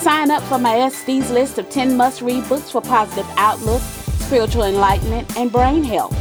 Sign 0.00 0.30
up 0.30 0.42
for 0.42 0.58
my 0.58 0.90
SD's 0.90 1.30
list 1.30 1.56
of 1.56 1.70
10 1.70 1.96
must 1.96 2.20
read 2.20 2.46
books 2.50 2.70
for 2.70 2.82
positive 2.82 3.26
outlook, 3.38 3.80
spiritual 3.80 4.64
enlightenment, 4.64 5.34
and 5.38 5.50
brain 5.50 5.82
health. 5.82 6.14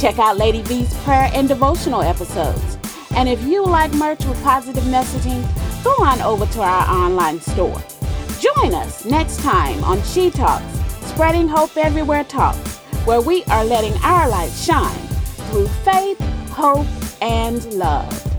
Check 0.00 0.18
out 0.18 0.36
Lady 0.36 0.62
V's 0.62 0.92
prayer 1.04 1.30
and 1.32 1.46
devotional 1.46 2.02
episodes. 2.02 2.76
And 3.14 3.28
if 3.28 3.40
you 3.44 3.64
like 3.64 3.92
merch 3.92 4.24
with 4.24 4.42
positive 4.42 4.82
messaging, 4.84 5.44
go 5.84 5.94
on 6.02 6.20
over 6.22 6.46
to 6.46 6.60
our 6.60 6.90
online 6.90 7.40
store. 7.40 7.80
Join 8.40 8.74
us 8.74 9.04
next 9.04 9.38
time 9.42 9.84
on 9.84 10.02
She 10.02 10.30
Talks, 10.30 10.79
Spreading 11.10 11.48
Hope 11.48 11.76
Everywhere 11.76 12.24
Talks, 12.24 12.78
where 13.04 13.20
we 13.20 13.42
are 13.46 13.64
letting 13.64 13.92
our 14.04 14.28
light 14.28 14.52
shine 14.52 14.96
through 15.50 15.66
faith, 15.84 16.18
hope, 16.50 16.86
and 17.20 17.62
love. 17.74 18.29